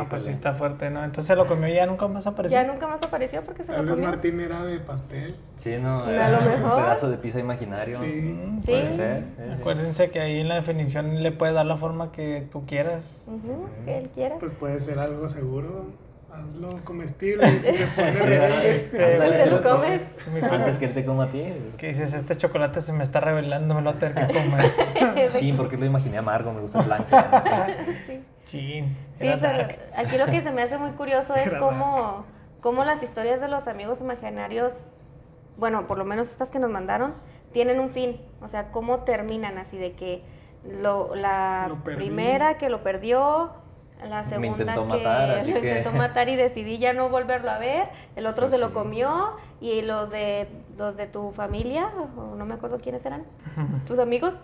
[0.00, 1.00] Ah, pues sí está fuerte, ¿no?
[1.04, 2.58] Entonces se lo comió y ya nunca más apareció.
[2.60, 4.08] Ya nunca más apareció porque se Tal lo vez comió.
[4.10, 5.36] Martín era de pastel.
[5.56, 6.82] Sí, no, A era lo un mejor.
[6.84, 7.98] pedazo de pizza imaginario.
[7.98, 8.06] Sí.
[8.06, 8.66] Mm, Sí.
[8.66, 9.20] Puede ser.
[9.36, 9.52] sí, sí.
[9.58, 13.24] Acuérdense que ahí en la definición le puedes dar la forma que tú quieras.
[13.26, 14.36] Ujú, que él quiera.
[14.38, 15.86] Pues puede ser algo seguro.
[16.32, 17.46] Hazlo comestible.
[17.48, 20.02] y si se pone Sí, rebelde, Ándale, ¿Te lo comes?
[20.52, 21.44] Antes que él te coma a ti.
[21.78, 24.62] Que dices, este chocolate se me está revelando, me lo voy a tener que comer.
[25.38, 27.06] Sí, porque lo imaginé amargo, me gusta blanco.
[27.10, 28.20] no sé.
[28.46, 28.96] Chin.
[29.18, 29.78] Sí, era pero dark.
[29.96, 32.24] aquí lo que se me hace muy curioso es Era cómo,
[32.60, 34.72] cómo las historias de los amigos imaginarios,
[35.56, 37.14] bueno, por lo menos estas que nos mandaron,
[37.52, 38.20] tienen un fin.
[38.42, 40.22] O sea, cómo terminan así de que
[40.64, 43.52] lo, la Lo primera que lo perdió,
[44.06, 47.08] la Me segunda intentó que matar, así lo que- intentó matar y decidí ya no
[47.08, 48.74] volverlo a ver, el otro Pues se lo sí.
[48.74, 53.24] comió y los de los de tu familia, o no me acuerdo quiénes eran,
[53.86, 54.34] tus amigos,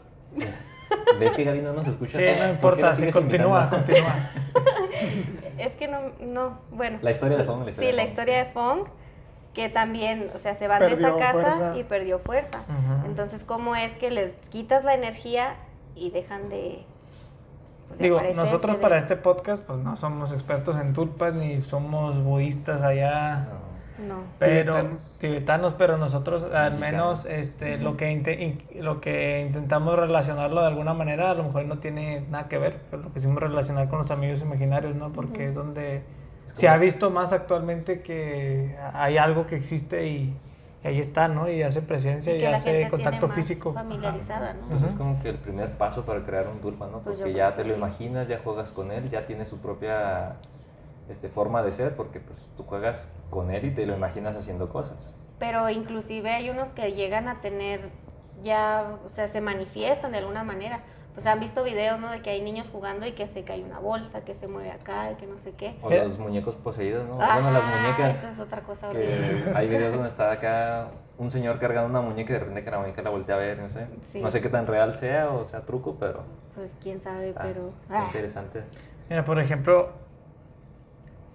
[1.18, 2.18] ¿Ves que Gaby no nos escucha?
[2.18, 4.14] Sí, no ¿Por qué importa, la sí, continúa, continúa.
[5.59, 6.98] Es que no, no, bueno.
[7.03, 7.64] La historia de Fong.
[7.64, 8.11] La historia Sí, la de Fong.
[8.18, 8.78] historia de Fong,
[9.55, 11.76] que también, o sea, se van de esa casa fuerza.
[11.76, 12.61] y perdió fuerza.
[13.07, 15.55] Entonces, ¿cómo es que les quitas la energía
[15.94, 16.84] y dejan de...
[17.88, 21.61] pues, de Digo, nosotros de- para este podcast, pues no somos expertos en tulpas ni
[21.61, 23.48] somos budistas allá.
[23.50, 23.72] No.
[24.03, 24.24] No.
[24.38, 25.18] Pero Tibetanos.
[25.20, 26.80] tibetanos, pero nosotros al Mexicanos.
[26.80, 31.44] menos este lo que inte- in- lo que intentamos relacionarlo de alguna manera a lo
[31.44, 34.94] mejor no tiene nada que ver, pero lo que hicimos relacionar con los amigos imaginarios,
[34.96, 35.12] ¿no?
[35.12, 35.96] Porque es donde
[36.46, 40.36] Es se ha visto más actualmente que hay algo que existe y,
[40.84, 41.48] y ahí está, ¿no?
[41.48, 43.72] Y hace presencia Y y, que hace contacto tiene más físico.
[43.72, 44.66] familiarizada, ¿no?
[44.68, 46.98] Pues es como que el primer paso para crear un tulpa, ¿no?
[47.00, 47.78] Pues Porque ya que te lo sí.
[47.78, 50.32] imaginas, ya juegas con él, ya tiene su propia
[51.09, 54.68] este, forma de ser, porque pues tú juegas con él y te lo imaginas haciendo
[54.68, 55.14] cosas.
[55.38, 57.90] Pero inclusive hay unos que llegan a tener
[58.42, 60.80] ya, o sea, se manifiestan de alguna manera.
[61.14, 62.11] Pues han visto videos, ¿no?
[62.11, 65.11] De que hay niños jugando y que se cae una bolsa, que se mueve acá
[65.12, 65.76] y que no sé qué.
[65.82, 66.03] O Eh.
[66.05, 67.18] los muñecos poseídos, ¿no?
[67.20, 68.16] Ah, bueno, las muñecas.
[68.16, 69.53] Esa es otra cosa que horrible.
[69.55, 70.88] hay videos donde está acá
[71.18, 73.59] un señor cargando una muñeca y de repente que la muñeca la voltea a ver,
[73.59, 73.86] no sé.
[74.00, 74.22] Sí.
[74.22, 76.22] No sé qué tan real sea o sea truco, pero
[76.55, 77.72] Pues quién sabe, pero...
[77.90, 78.05] ah.
[78.07, 78.62] interesante.
[79.11, 79.90] Mira, por ejemplo,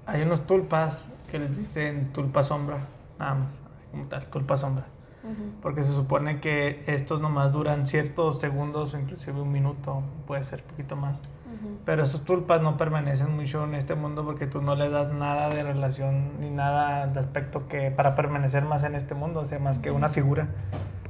[0.07, 2.87] hay unos tulpas que les dicen tulpa sombra,
[3.19, 4.85] nada más, así como tal, tulpa sombra.
[5.23, 5.61] Ujú.
[5.61, 10.61] Porque se supone que estos nomás duran ciertos segundos o inclusive un minuto, puede ser
[10.61, 11.19] un poquito más.
[11.19, 11.79] Ujú.
[11.85, 15.49] Pero esos tulpas no permanecen mucho en este mundo porque tú no le das nada
[15.49, 19.59] de relación ni nada de aspecto que para permanecer más en este mundo, o sea,
[19.59, 20.47] más que una figura.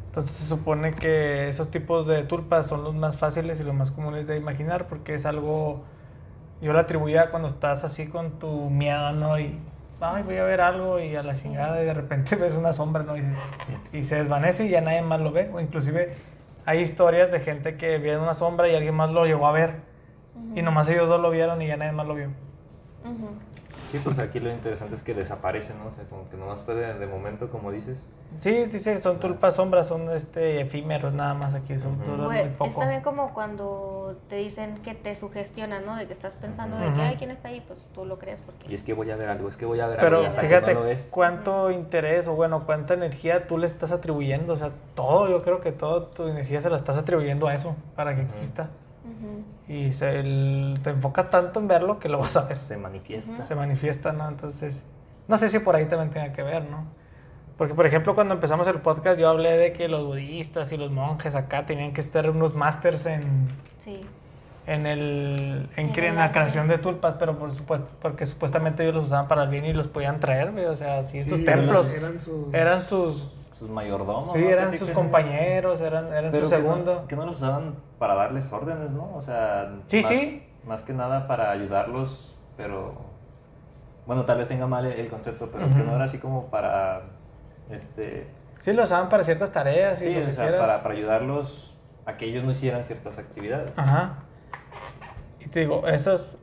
[0.07, 3.91] Entonces se supone que esos tipos de tulpas son los más fáciles y los más
[3.91, 5.83] comunes de imaginar porque es algo,
[6.61, 9.39] yo lo atribuía cuando estás así con tu miedo, ¿no?
[9.39, 9.57] Y,
[10.01, 13.03] ay, voy a ver algo y a la chingada y de repente ves una sombra,
[13.03, 13.15] ¿no?
[13.17, 15.49] Y, se- y se desvanece y ya nadie más lo ve.
[15.53, 16.15] O inclusive
[16.65, 19.75] hay historias de gente que vieron una sombra y alguien más lo llegó a ver.
[20.55, 22.29] Y nomás ellos dos lo vieron y ya nadie más lo vio.
[23.07, 23.29] Ujú.
[23.91, 25.87] Sí, pues aquí lo interesante es que desaparece, ¿no?
[25.87, 27.97] O sea, como que nomás fue de, de momento, como dices.
[28.35, 32.03] Sí, dice, son tulpas sombras, son este efímeros nada más aquí, son Ujú.
[32.11, 32.79] duran Pues, muy es poco.
[32.81, 35.95] también como cuando te dicen que te sugestionan, ¿no?
[35.95, 37.63] De que estás pensando de que, ay, ¿quién está ahí?
[37.65, 38.69] Pues tú lo crees porque...
[38.69, 40.35] Y es que voy a ver algo, es que voy a ver Pero algo.
[40.35, 41.07] que fíjate no lo ves.
[41.09, 45.61] cuánto interés o bueno, cuánta energía tú le estás atribuyendo, o sea, todo, yo creo
[45.61, 48.69] que toda tu energía se la estás atribuyendo a eso para que exista.
[49.67, 52.57] Y se, el- te enfocas tanto en verlo que lo vas a ver.
[52.57, 53.43] Se manifiesta.
[53.43, 54.27] se manifiesta, ¿no?
[54.29, 54.83] Entonces,
[55.27, 56.85] no sé si por ahí también tenga que ver, ¿no?
[57.57, 60.91] Porque, por ejemplo, cuando empezamos el podcast, yo hablé de que los budistas y los
[60.91, 63.49] monjes acá tenían que estar unos másters en,
[63.83, 64.01] Sí.
[64.67, 69.27] en, el, en, la creación de tulpas, pero por supuesto, porque supuestamente ellos los usaban
[69.27, 72.19] para el bien y los podían traer, güey, o sea, sí, sus Sí, templos Eran
[72.19, 72.53] sus...
[72.53, 74.33] eran sus, Sus mayordomos.
[74.33, 74.49] sí, ¿no?
[74.49, 77.05] eran sus compañeros, eran, eran Pero su que no- segundo.
[77.07, 79.15] Que no, los usaban para darles órdenes, ¿no?
[79.15, 79.71] O sea.
[79.87, 80.47] Sí, más, sí.
[80.65, 82.93] Más que nada para ayudarlos, pero.
[84.05, 85.75] Bueno, tal vez tenga mal el, concepto, pero Ujú.
[85.75, 87.01] que no era así como para.
[87.69, 88.27] Este.
[88.59, 91.75] Sí, los usaban para ciertas tareas y Sí, lo que o sea, para, para ayudarlos
[92.05, 93.71] a que ellos no hicieran ciertas actividades.
[93.75, 94.19] Ajá.
[95.39, 96.37] Y te digo, eso es-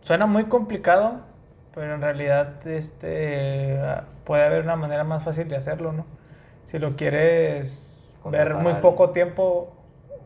[0.00, 1.20] suena muy complicado,
[1.74, 3.78] pero en realidad este,
[4.24, 6.04] puede haber una manera más fácil de hacerlo, ¿no?
[6.68, 9.72] Si lo quieres ver muy poco tiempo,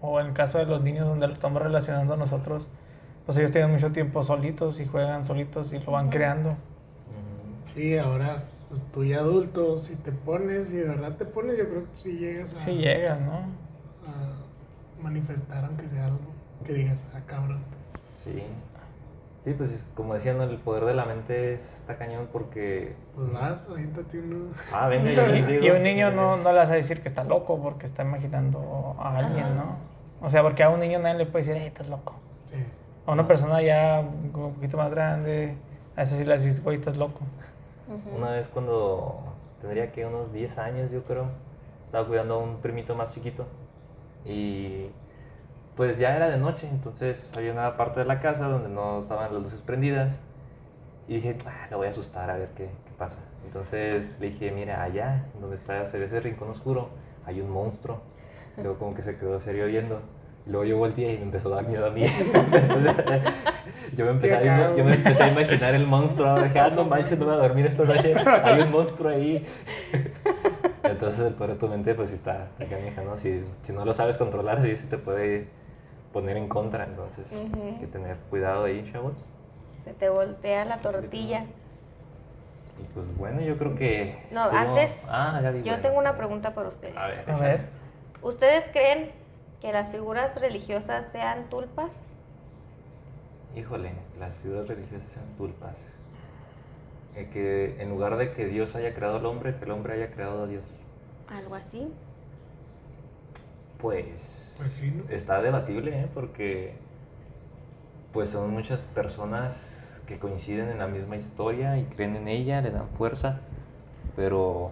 [0.01, 2.67] o en el caso de los niños donde lo estamos relacionando nosotros,
[3.25, 6.57] pues ellos tienen mucho tiempo solitos y juegan solitos y lo van creando.
[7.67, 11.69] Sí, ahora, pues tú ya adulto, si te pones, si de verdad te pones, yo
[11.69, 13.35] creo que si llegas a, Sí llegan, ¿no?
[14.09, 16.19] a manifestar, aunque sea algo
[16.65, 17.61] que digas, ah, cabrón.
[18.17, 18.43] Sí.
[19.45, 20.45] Sí, pues es- como decían, ¿no?
[20.45, 22.95] el poder de la mente está cañón porque.
[23.17, 24.47] Pues vas, aviéntate uno.
[24.73, 25.65] Ah, venga, yo les digo.
[25.65, 28.95] Y un niño no, no le vas a decir que está loco porque está imaginando
[29.01, 29.55] a alguien, Ajá.
[29.55, 29.77] ¿no?
[30.27, 32.15] O sea, porque a un niño nadie le puede decir, hey, estás loco.
[32.47, 32.57] Sí.
[33.07, 35.57] A una persona ya un poquito más grande,
[35.97, 37.21] A ese sí le dices, güey, estás loco.
[38.17, 39.19] Una vez cuando
[39.61, 41.27] tendría que unos 10 años, yo creo,
[41.85, 43.45] estaba cuidando a un primito más chiquito
[44.25, 44.87] y
[45.77, 49.33] pues ya era de noche, entonces había una parte de la casa donde no estaban
[49.33, 50.19] las luces prendidas
[51.09, 53.19] y dije, ah, la voy a asustar a ver qué, qué pasa.
[53.45, 56.91] Entonces le dije, mira, allá donde está se ve ese rincón oscuro,
[57.25, 58.01] hay un monstruo.
[58.57, 60.01] Luego como que se quedó serio viendo.
[60.47, 62.05] Y luego yo volteé y me empezó a dar miedo a mí.
[62.83, 63.23] Sea,
[63.97, 66.43] yo, me empecé a, yo me empecé a imaginar el monstruo.
[66.43, 68.15] Dije, ah, no manches, no voy a dormir esta noche.
[68.43, 69.47] Hay un monstruo ahí.
[70.83, 73.17] Entonces el poder de tu mente pues sí está, está canija, ¿no?
[73.17, 75.47] Si, si no lo sabes controlar, sí, sí te puede
[76.13, 76.85] poner en contra.
[76.85, 79.15] Entonces hay que tener cuidado ahí, chavos.
[79.85, 81.45] Se te voltea la tortilla.
[82.81, 84.17] Y pues bueno, yo creo que...
[84.31, 86.97] No, estuvo- antes, Ah, Gaby, Yo bueno, tengo una pregunta para ustedes.
[86.97, 87.41] A ver, A échale.
[87.43, 87.61] ver.
[88.23, 89.11] ¿Ustedes creen
[89.61, 91.93] que las figuras religiosas sean tulpas?
[93.57, 95.77] Híjole, las figuras religiosas sean tulpas.
[97.15, 100.11] Eh, que en lugar de que Dios haya creado al hombre, que el hombre haya
[100.13, 100.65] creado a Dios.
[101.29, 101.93] Algo así.
[103.81, 105.13] Pues, Pues sí, ¿no?
[105.13, 106.09] está debatible, ¿eh?
[106.15, 106.75] porque
[108.13, 112.71] pues son muchas personas que coinciden en la misma historia y creen en ella, le
[112.71, 113.41] dan fuerza,
[114.17, 114.71] pero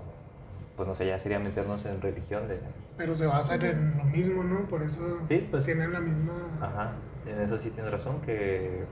[0.77, 2.61] pues no sé, ya sería meternos en religión de...
[2.97, 4.61] Pero se basan en lo mismo, ¿no?
[4.67, 6.33] Por eso Sí, pues- tienen la misma...
[6.61, 6.93] Ajá,
[7.27, 8.85] en eso sí tienes razón, que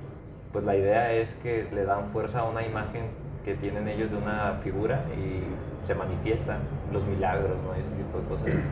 [0.53, 3.05] pues la idea es que le dan fuerza a una imagen
[3.45, 5.43] que tienen ellos de una figura y
[5.87, 6.59] se manifiestan
[6.93, 7.77] los milagros, ¿no?
[7.77, 8.63] Y ese tipo de cosas.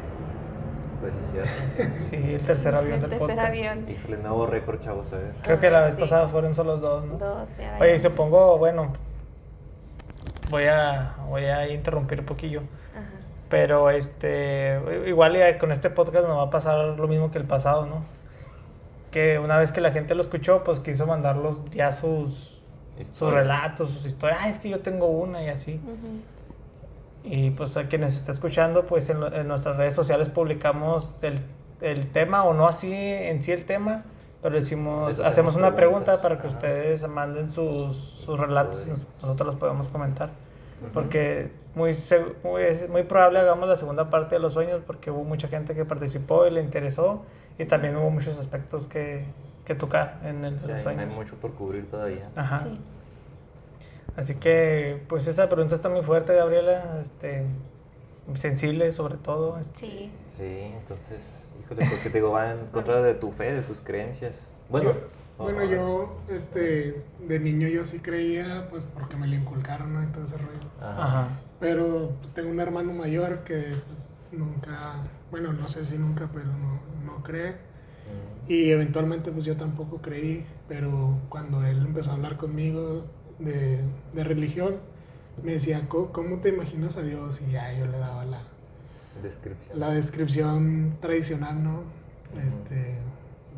[1.01, 1.95] Pues sí, es cierto.
[2.11, 3.49] Sí, el tercer avión El del tercer podcast.
[3.49, 3.91] avión.
[3.91, 5.33] Híjole, nuevo récord, chavos, a ver.
[5.43, 6.01] Creo que la vez Sí.
[6.01, 7.19] pasada fueron solo los dos, ¿no?
[7.19, 8.93] Dos, ya Oye, supongo, bueno,
[10.51, 12.61] voy a, voy a interrumpir un poquillo.
[12.95, 13.05] Ajá.
[13.49, 17.45] Pero este, igual ya con este podcast nos va a pasar lo mismo que el
[17.45, 18.05] pasado, ¿no?
[19.11, 22.61] Que una vez que la gente lo escuchó, pues quiso mandarlos ya sus,
[23.13, 24.41] sus relatos, sus historias.
[24.43, 25.81] Ah, es que yo tengo una y así.
[25.85, 26.21] Ujú.
[27.27, 31.41] Y pues a quienes está escuchando, pues en, en nuestras redes sociales publicamos el,
[31.81, 34.05] el tema o no así en sí el tema,
[34.43, 39.47] pero decimos, hacemos una pregunta para que ustedes manden sus, sus relatos y nos- nosotros
[39.47, 40.31] los podemos comentar.
[40.83, 40.93] Ujú.
[40.93, 41.93] Porque muy,
[42.45, 45.75] muy, es muy probable hagamos la segunda parte de los sueños porque hubo mucha gente
[45.75, 47.25] que participó y le interesó
[47.59, 49.25] y también hubo muchos aspectos que,
[49.65, 51.15] que tocar en el Sí, los hay, hay sueños.
[51.15, 52.29] mucho por cubrir todavía.
[52.37, 52.61] Ajá.
[52.65, 52.81] Sí.
[54.17, 57.45] Así que, pues esa pregunta está muy fuerte, Gabriela, este,
[58.35, 59.59] sensible sobre todo.
[59.59, 60.11] este, Sí.
[60.37, 60.45] Sí,
[60.79, 64.51] entonces, híjole, porque te digo, va en contra de tu fe, de tus creencias.
[64.69, 69.93] Bueno, Yo- bueno, yo, este, de niño yo sí creía, pues porque me lo inculcaron,
[69.95, 70.03] ¿no?
[70.03, 70.69] Y todo ese rollo.
[70.81, 71.03] Ajá.
[71.03, 71.29] Ajá.
[71.61, 76.47] Pero pues tengo un hermano mayor que pues, nunca, bueno, no sé si nunca, pero
[76.47, 77.53] no, no cree.
[77.53, 78.51] Mm.
[78.51, 83.05] Y eventualmente pues yo tampoco creí, pero cuando él empezó a hablar conmigo
[83.39, 83.83] de,
[84.15, 84.77] de religión,
[85.43, 87.41] me decía, "¿Cómo- ¿cómo te imaginas a Dios?
[87.47, 88.41] Y ya yo le daba la,
[89.23, 89.79] Descripción.
[89.81, 91.83] la descripción tradicional, ¿no?
[92.45, 92.99] Este,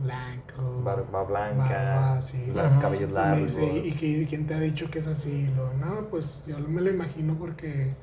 [0.03, 2.53] blanco, Barba blanca, barba, sí.
[2.81, 3.37] cabello Y largo.
[3.37, 5.31] me dice, ¿y qué- quién te ha dicho que es así?
[5.31, 7.95] Y lo, no, pues yo me lo imagino porque,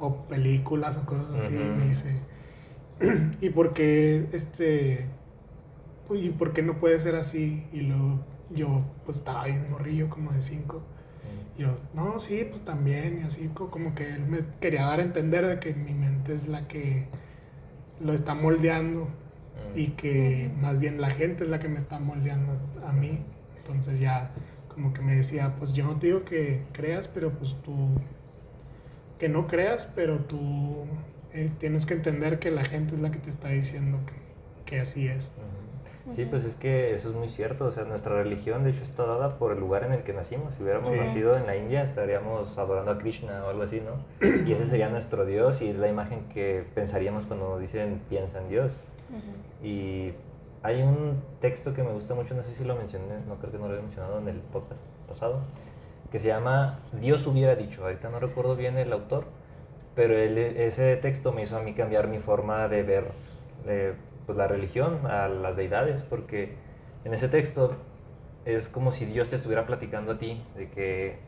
[0.00, 2.20] o películas o cosas así, me dice,
[3.40, 5.06] ¿y por qué, este,
[6.10, 7.66] y por qué no puede ser así?
[7.72, 8.20] Y luego
[8.50, 10.82] yo, pues estaba bien morrillo, como de cinco,
[11.58, 15.02] yo, no, sí, pues también, y así, co- como que él me quería dar a
[15.04, 17.08] entender de que mi mente es la que
[18.00, 19.08] lo está moldeando
[19.74, 19.78] Mm.
[19.78, 23.20] y que más bien la gente es la que me está moldeando a mí.
[23.56, 24.32] Entonces ya
[24.68, 27.72] como que me decía, pues yo no te digo que creas, pero pues tú,
[29.18, 30.86] que no creas, pero tú
[31.32, 34.14] eh, tienes que entender que la gente es la que te está diciendo que,
[34.70, 35.30] que así es.
[36.12, 37.64] Sí, pues es que eso es muy cierto.
[37.66, 40.54] O sea, nuestra religión, de hecho, está dada por el lugar en el que nacimos.
[40.54, 40.96] Si hubiéramos Sí.
[40.98, 44.04] nacido en la India, estaríamos adorando a Krishna o algo así, ¿no?
[44.46, 48.38] Y ese sería nuestro Dios y es la imagen que pensaríamos cuando nos dicen piensa
[48.40, 48.72] en Dios.
[49.10, 49.66] Ujú.
[49.66, 50.12] Y
[50.62, 53.58] hay un texto que me gusta mucho, no sé si lo mencioné, no creo que
[53.58, 55.38] no lo he mencionado en el podcast pasado,
[56.12, 57.82] que se llama Dios hubiera dicho.
[57.82, 59.24] Ahorita no recuerdo bien el autor,
[59.94, 63.04] pero él- ese texto me hizo a mí cambiar mi forma de ver
[63.66, 63.94] eh,
[64.26, 66.54] pues, la religión, a las deidades, porque
[67.04, 67.76] en ese texto
[68.44, 71.18] es como si Dios te estuviera platicando a ti de que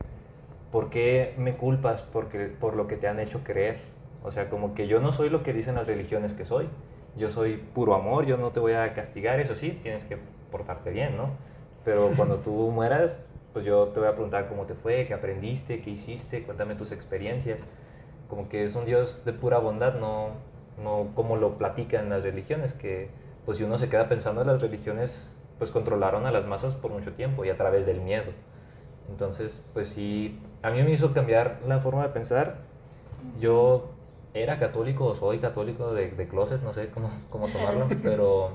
[0.71, 3.79] ¿por qué me culpas porque, por lo que te han hecho creer?
[4.23, 6.69] O sea, como que yo no soy lo que dicen las religiones que soy.
[7.17, 10.19] Yo soy puro amor, yo no te voy a castigar, eso sí, tienes que
[10.51, 11.31] portarte bien, ¿no?
[11.85, 13.19] Pero cuando tú mueras,
[13.53, 16.93] pues yo te voy a preguntar cómo te fue, qué aprendiste, qué hiciste, cuéntame tus
[16.93, 17.61] experiencias.
[18.29, 20.33] Como que es un Dios de pura bondad, no,
[20.83, 23.09] no como lo platican las religiones, que
[23.45, 27.13] pues si uno se queda pensando, las religiones pues controlaron a las masas por mucho
[27.13, 28.33] tiempo y a través del miedo.
[29.09, 32.57] Entonces, pues sí, a mí me hizo cambiar la forma de pensar.
[33.41, 33.91] Yo
[34.35, 38.51] era católico o soy católico de, de closet, no sé cómo, cómo tomarlo, pero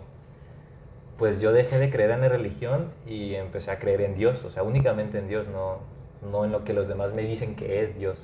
[1.18, 4.50] pues yo dejé de creer en la religión y empecé a creer en Dios, o
[4.50, 5.78] sea, únicamente en Dios, no,
[6.30, 8.18] no en lo que los demás me dicen que es Dios.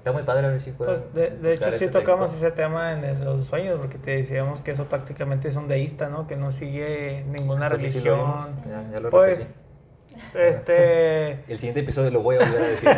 [0.00, 0.90] Está muy padre a ver si puedo.
[0.92, 4.62] Pues de, de hecho sí tocamos ese tema en el- los sueños, porque te decíamos
[4.62, 6.26] que eso prácticamente es un deísta, ¿no?
[6.26, 8.62] Que no sigue ninguna Entonces, sí lo religión.
[8.66, 10.38] ya, ya lo pues, repetí.
[10.48, 11.32] este...
[11.52, 12.90] El siguiente episodio lo voy a volver a decir.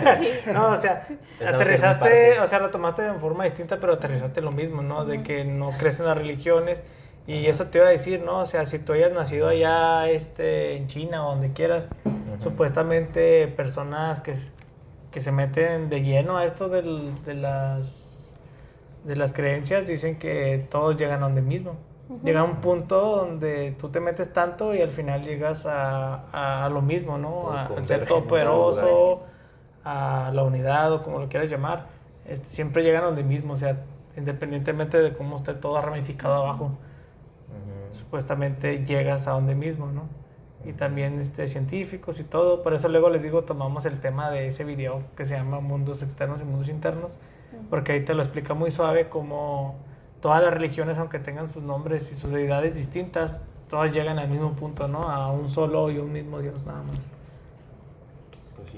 [0.55, 1.09] No, o sea,
[1.45, 5.05] aterrizaste, o sea, lo tomaste de forma distinta, pero aterrizaste lo mismo, ¿no?
[5.05, 6.83] De que no crees en las religiones.
[7.27, 8.39] Y eso te iba a decir, ¿no?
[8.41, 11.89] O sea, si tú hayas nacido allá este, en China o donde quieras,
[12.41, 14.35] supuestamente personas que,
[15.13, 18.33] que se meten de lleno a esto del- de, las,
[19.05, 21.77] de las creencias dicen que todos llegan a donde mismo.
[22.25, 26.69] Llega un punto donde tú te metes tanto y al final llegas a, a- a
[26.69, 27.51] lo mismo, ¿no?
[27.53, 29.23] A, al ser todopoderoso,
[29.85, 31.87] a la unidad o como lo quieras llamar.
[32.27, 33.79] Este, siempre llegan a donde mismo, o sea,
[34.17, 36.73] independientemente de cómo esté todo ramificado abajo
[37.93, 40.03] supuestamente llegas a donde mismo, ¿no?
[40.65, 42.63] Y también este, científicos y todo.
[42.63, 46.03] Por eso luego les digo, tomamos el tema de ese video que se llama Mundos
[46.03, 47.13] Externos y Mundos Internos,
[47.71, 49.77] porque ahí te lo explica muy suave como
[50.21, 53.37] todas las religiones, aunque tengan sus nombres y sus deidades distintas,
[53.69, 55.09] todas llegan al mismo punto, ¿no?
[55.11, 57.22] A un solo y un mismo Dios nada más.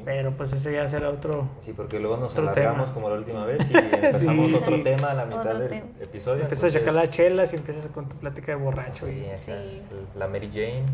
[0.05, 0.17] Pues.
[0.17, 1.49] Pero pues ese ya será otro...
[1.61, 2.95] Sí, porque luego nos alargamos tema.
[2.95, 4.83] como la última vez y empezamos Sí, otro sí.
[4.83, 5.87] tema a la mitad Otro del tema.
[6.01, 6.43] episodio.
[6.43, 9.07] Empiezas a sacar entonces- las chelas y empiezas con tu plática de borracho.
[9.07, 9.53] Sí, y- Sí.
[10.17, 10.85] La Mary Jane.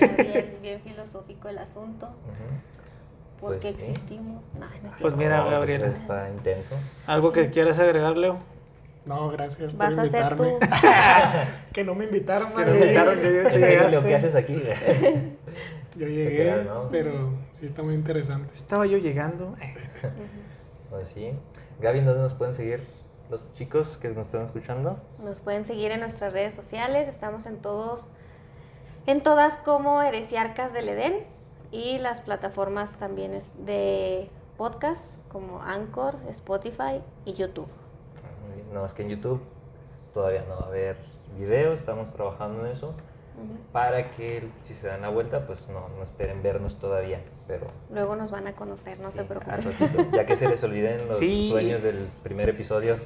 [0.00, 2.06] Ya bien, bien filosófico el asunto.
[2.06, 3.40] Ujú.
[3.40, 4.42] ¿Por Pues qué existimos?
[4.58, 5.86] No, no es Pues mira, No, pues Gabriela.
[5.88, 6.74] está intenso.
[7.06, 8.38] ¿Algo que quieras agregar, Leo?
[9.04, 10.58] No, gracias por Vas a ser invitarme.
[10.58, 10.58] tú.
[11.72, 12.72] que no me invitaron, Que no madre.
[12.72, 13.96] me invitaron, que yo- serio, llegaste.
[13.96, 14.62] lo que haces aquí.
[15.96, 17.12] Yo llegué, pero
[17.52, 18.54] sí está muy interesante.
[18.54, 19.54] Estaba yo llegando.
[20.90, 21.32] pues sí.
[21.80, 22.82] Gaby, ¿dónde nos pueden seguir
[23.30, 24.98] los chicos que nos están escuchando?
[25.18, 28.08] Nos pueden seguir en nuestras redes sociales, estamos en todos,
[29.06, 31.24] en todas como Heresiarcas del Edén
[31.70, 37.68] y las plataformas también es de podcast como Anchor, Spotify y YouTube.
[38.54, 38.72] Bien.
[38.72, 39.40] No, es que en YouTube
[40.12, 40.96] todavía no va a haber
[41.38, 42.94] video, estamos trabajando en eso.
[43.72, 47.20] Para que si se dan la vuelta, pues no, no esperen vernos todavía.
[47.46, 49.62] Pero Luego nos van a conocer, no sí, se preocupen.
[49.62, 51.48] ratito, ya que se les olviden los Sí.
[51.50, 52.96] sueños del primer episodio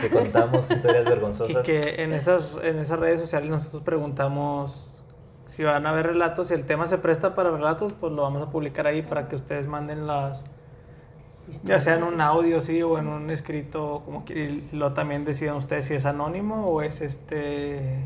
[0.00, 1.62] que contamos historias Y vergonzosas.
[1.64, 4.90] que en esas, en esas redes sociales nosotros preguntamos
[5.46, 6.48] si van a haber relatos.
[6.48, 9.36] Si el tema se presta para relatos, pues lo vamos a publicar ahí para que
[9.36, 10.44] ustedes manden las.
[11.64, 15.24] Ya sea en un audio, sí, o en un escrito, como que y lo también
[15.24, 18.04] decidan ustedes si es anónimo o es este.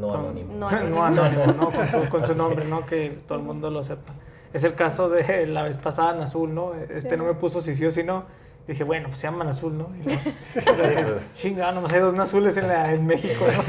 [0.00, 0.54] No anónimo.
[0.54, 1.70] No No anónimo, ¿no?
[1.70, 2.86] Con su, con su nombre, ¿no?
[2.86, 4.12] Que todo el mundo lo sepa.
[4.52, 6.72] Es el caso de la vez pasada en azul, ¿no?
[6.74, 8.24] Este no me puso si sí o si no.
[8.66, 9.88] Dije, bueno, pues se llaman azul, ¿no?
[9.98, 10.20] Y luego,
[11.14, 11.36] pues.
[11.36, 13.62] chinga, nomás hay dos azules en, la- en México, ¿no?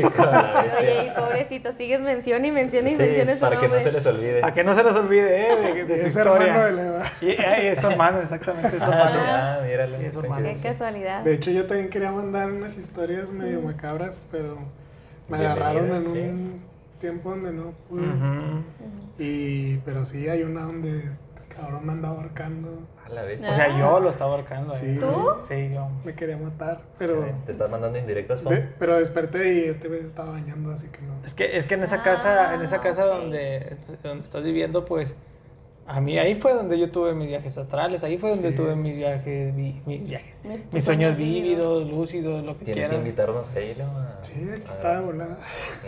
[0.78, 3.82] Oye, y pobrecito, sigues mención y mención y Sí, mención para que no nombre.
[3.84, 4.42] se les olvide.
[4.42, 5.56] Para que no se les olvide, ¿eh?
[5.56, 6.84] De, de su Es hermano de historia.
[6.84, 7.12] la.
[7.22, 9.20] Y, ay, es su hermano, exactamente, es su Ah, hermano.
[9.26, 10.02] ah, míralo.
[10.02, 10.18] Y es.
[10.18, 11.24] Qué casualidad.
[11.24, 14.58] De hecho, yo también quería mandar unas historias medio macabras, pero
[15.30, 16.20] me agarraron en sí.
[16.20, 16.62] un
[17.00, 18.04] tiempo donde no pude.
[19.18, 21.20] Y, pero sí, hay una donde este
[21.50, 22.70] cabrón me andaba ahorcando.
[23.06, 23.42] A la vez.
[23.44, 24.74] O sea, yo lo estaba ahorcando.
[24.74, 24.86] Sí.
[24.86, 24.98] ¿eh?
[25.00, 25.30] ¿Tú?
[25.48, 25.90] Sí, yo.
[26.06, 30.32] Me quería matar, pero, Te estás mandando indirectas, de- pero desperté y este vez estaba
[30.32, 31.14] bañando, así que no.
[31.26, 34.86] Es que, es que en esa casa, en esa Ah, casa donde, donde estás viviendo,
[34.86, 35.16] pues,
[35.90, 38.56] a mí ahí fue donde yo tuve mis viajes astrales, ahí fue donde Sí.
[38.56, 43.06] tuve mis viajes, mi- mis viajes, Mis- sueños vívidos, lúcidos, lo que Tienes que quieras.
[43.08, 43.88] invitarnos ahí, Leo.
[43.88, 45.38] a- Sí, aquí a- está de volada.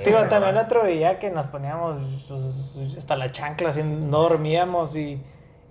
[0.04, 0.66] Digo, también más.
[0.66, 2.02] otro día que nos poníamos
[2.98, 5.22] hasta la chancla, así, no dormíamos y, y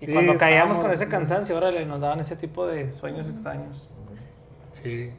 [0.07, 3.89] Sí, cuando caíamos con ese cansancio, órale, nos daban ese tipo de sueños extraños.
[4.71, 5.13] Sí,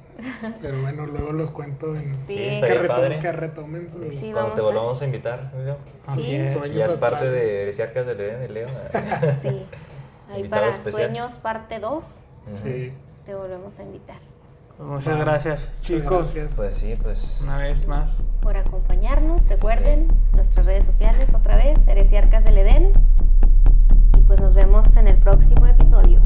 [0.62, 2.16] pero bueno, luego los cuento en...
[2.26, 2.28] Sí.
[2.28, 3.20] Sí, Que, estaría retom- padre.
[3.20, 4.02] que retomen sus...
[4.16, 5.78] Sí, Cuando vamos te volvamos a invitar, Leo.
[6.08, 6.36] Así Sí.
[6.36, 6.52] es.
[6.54, 8.68] Sueños Ya es parte de Heresiarcas del Edén, de Leo.
[9.42, 9.66] Sí.
[10.34, 10.94] Ahí para especial.
[10.94, 12.04] Sueños parte 2
[12.54, 12.94] Sí,
[13.26, 14.18] te volvemos a invitar.
[14.80, 16.54] Muchas gracias, chicos, gracias.
[16.56, 17.40] Pues sí, pues.
[17.44, 18.18] una vez más.
[18.42, 19.48] por acompañarnos.
[19.48, 22.94] Recuerden nuestras redes sociales otra vez, Heresiarcas del Edén.
[24.18, 26.22] Y pues nos vemos en el próximo episodio.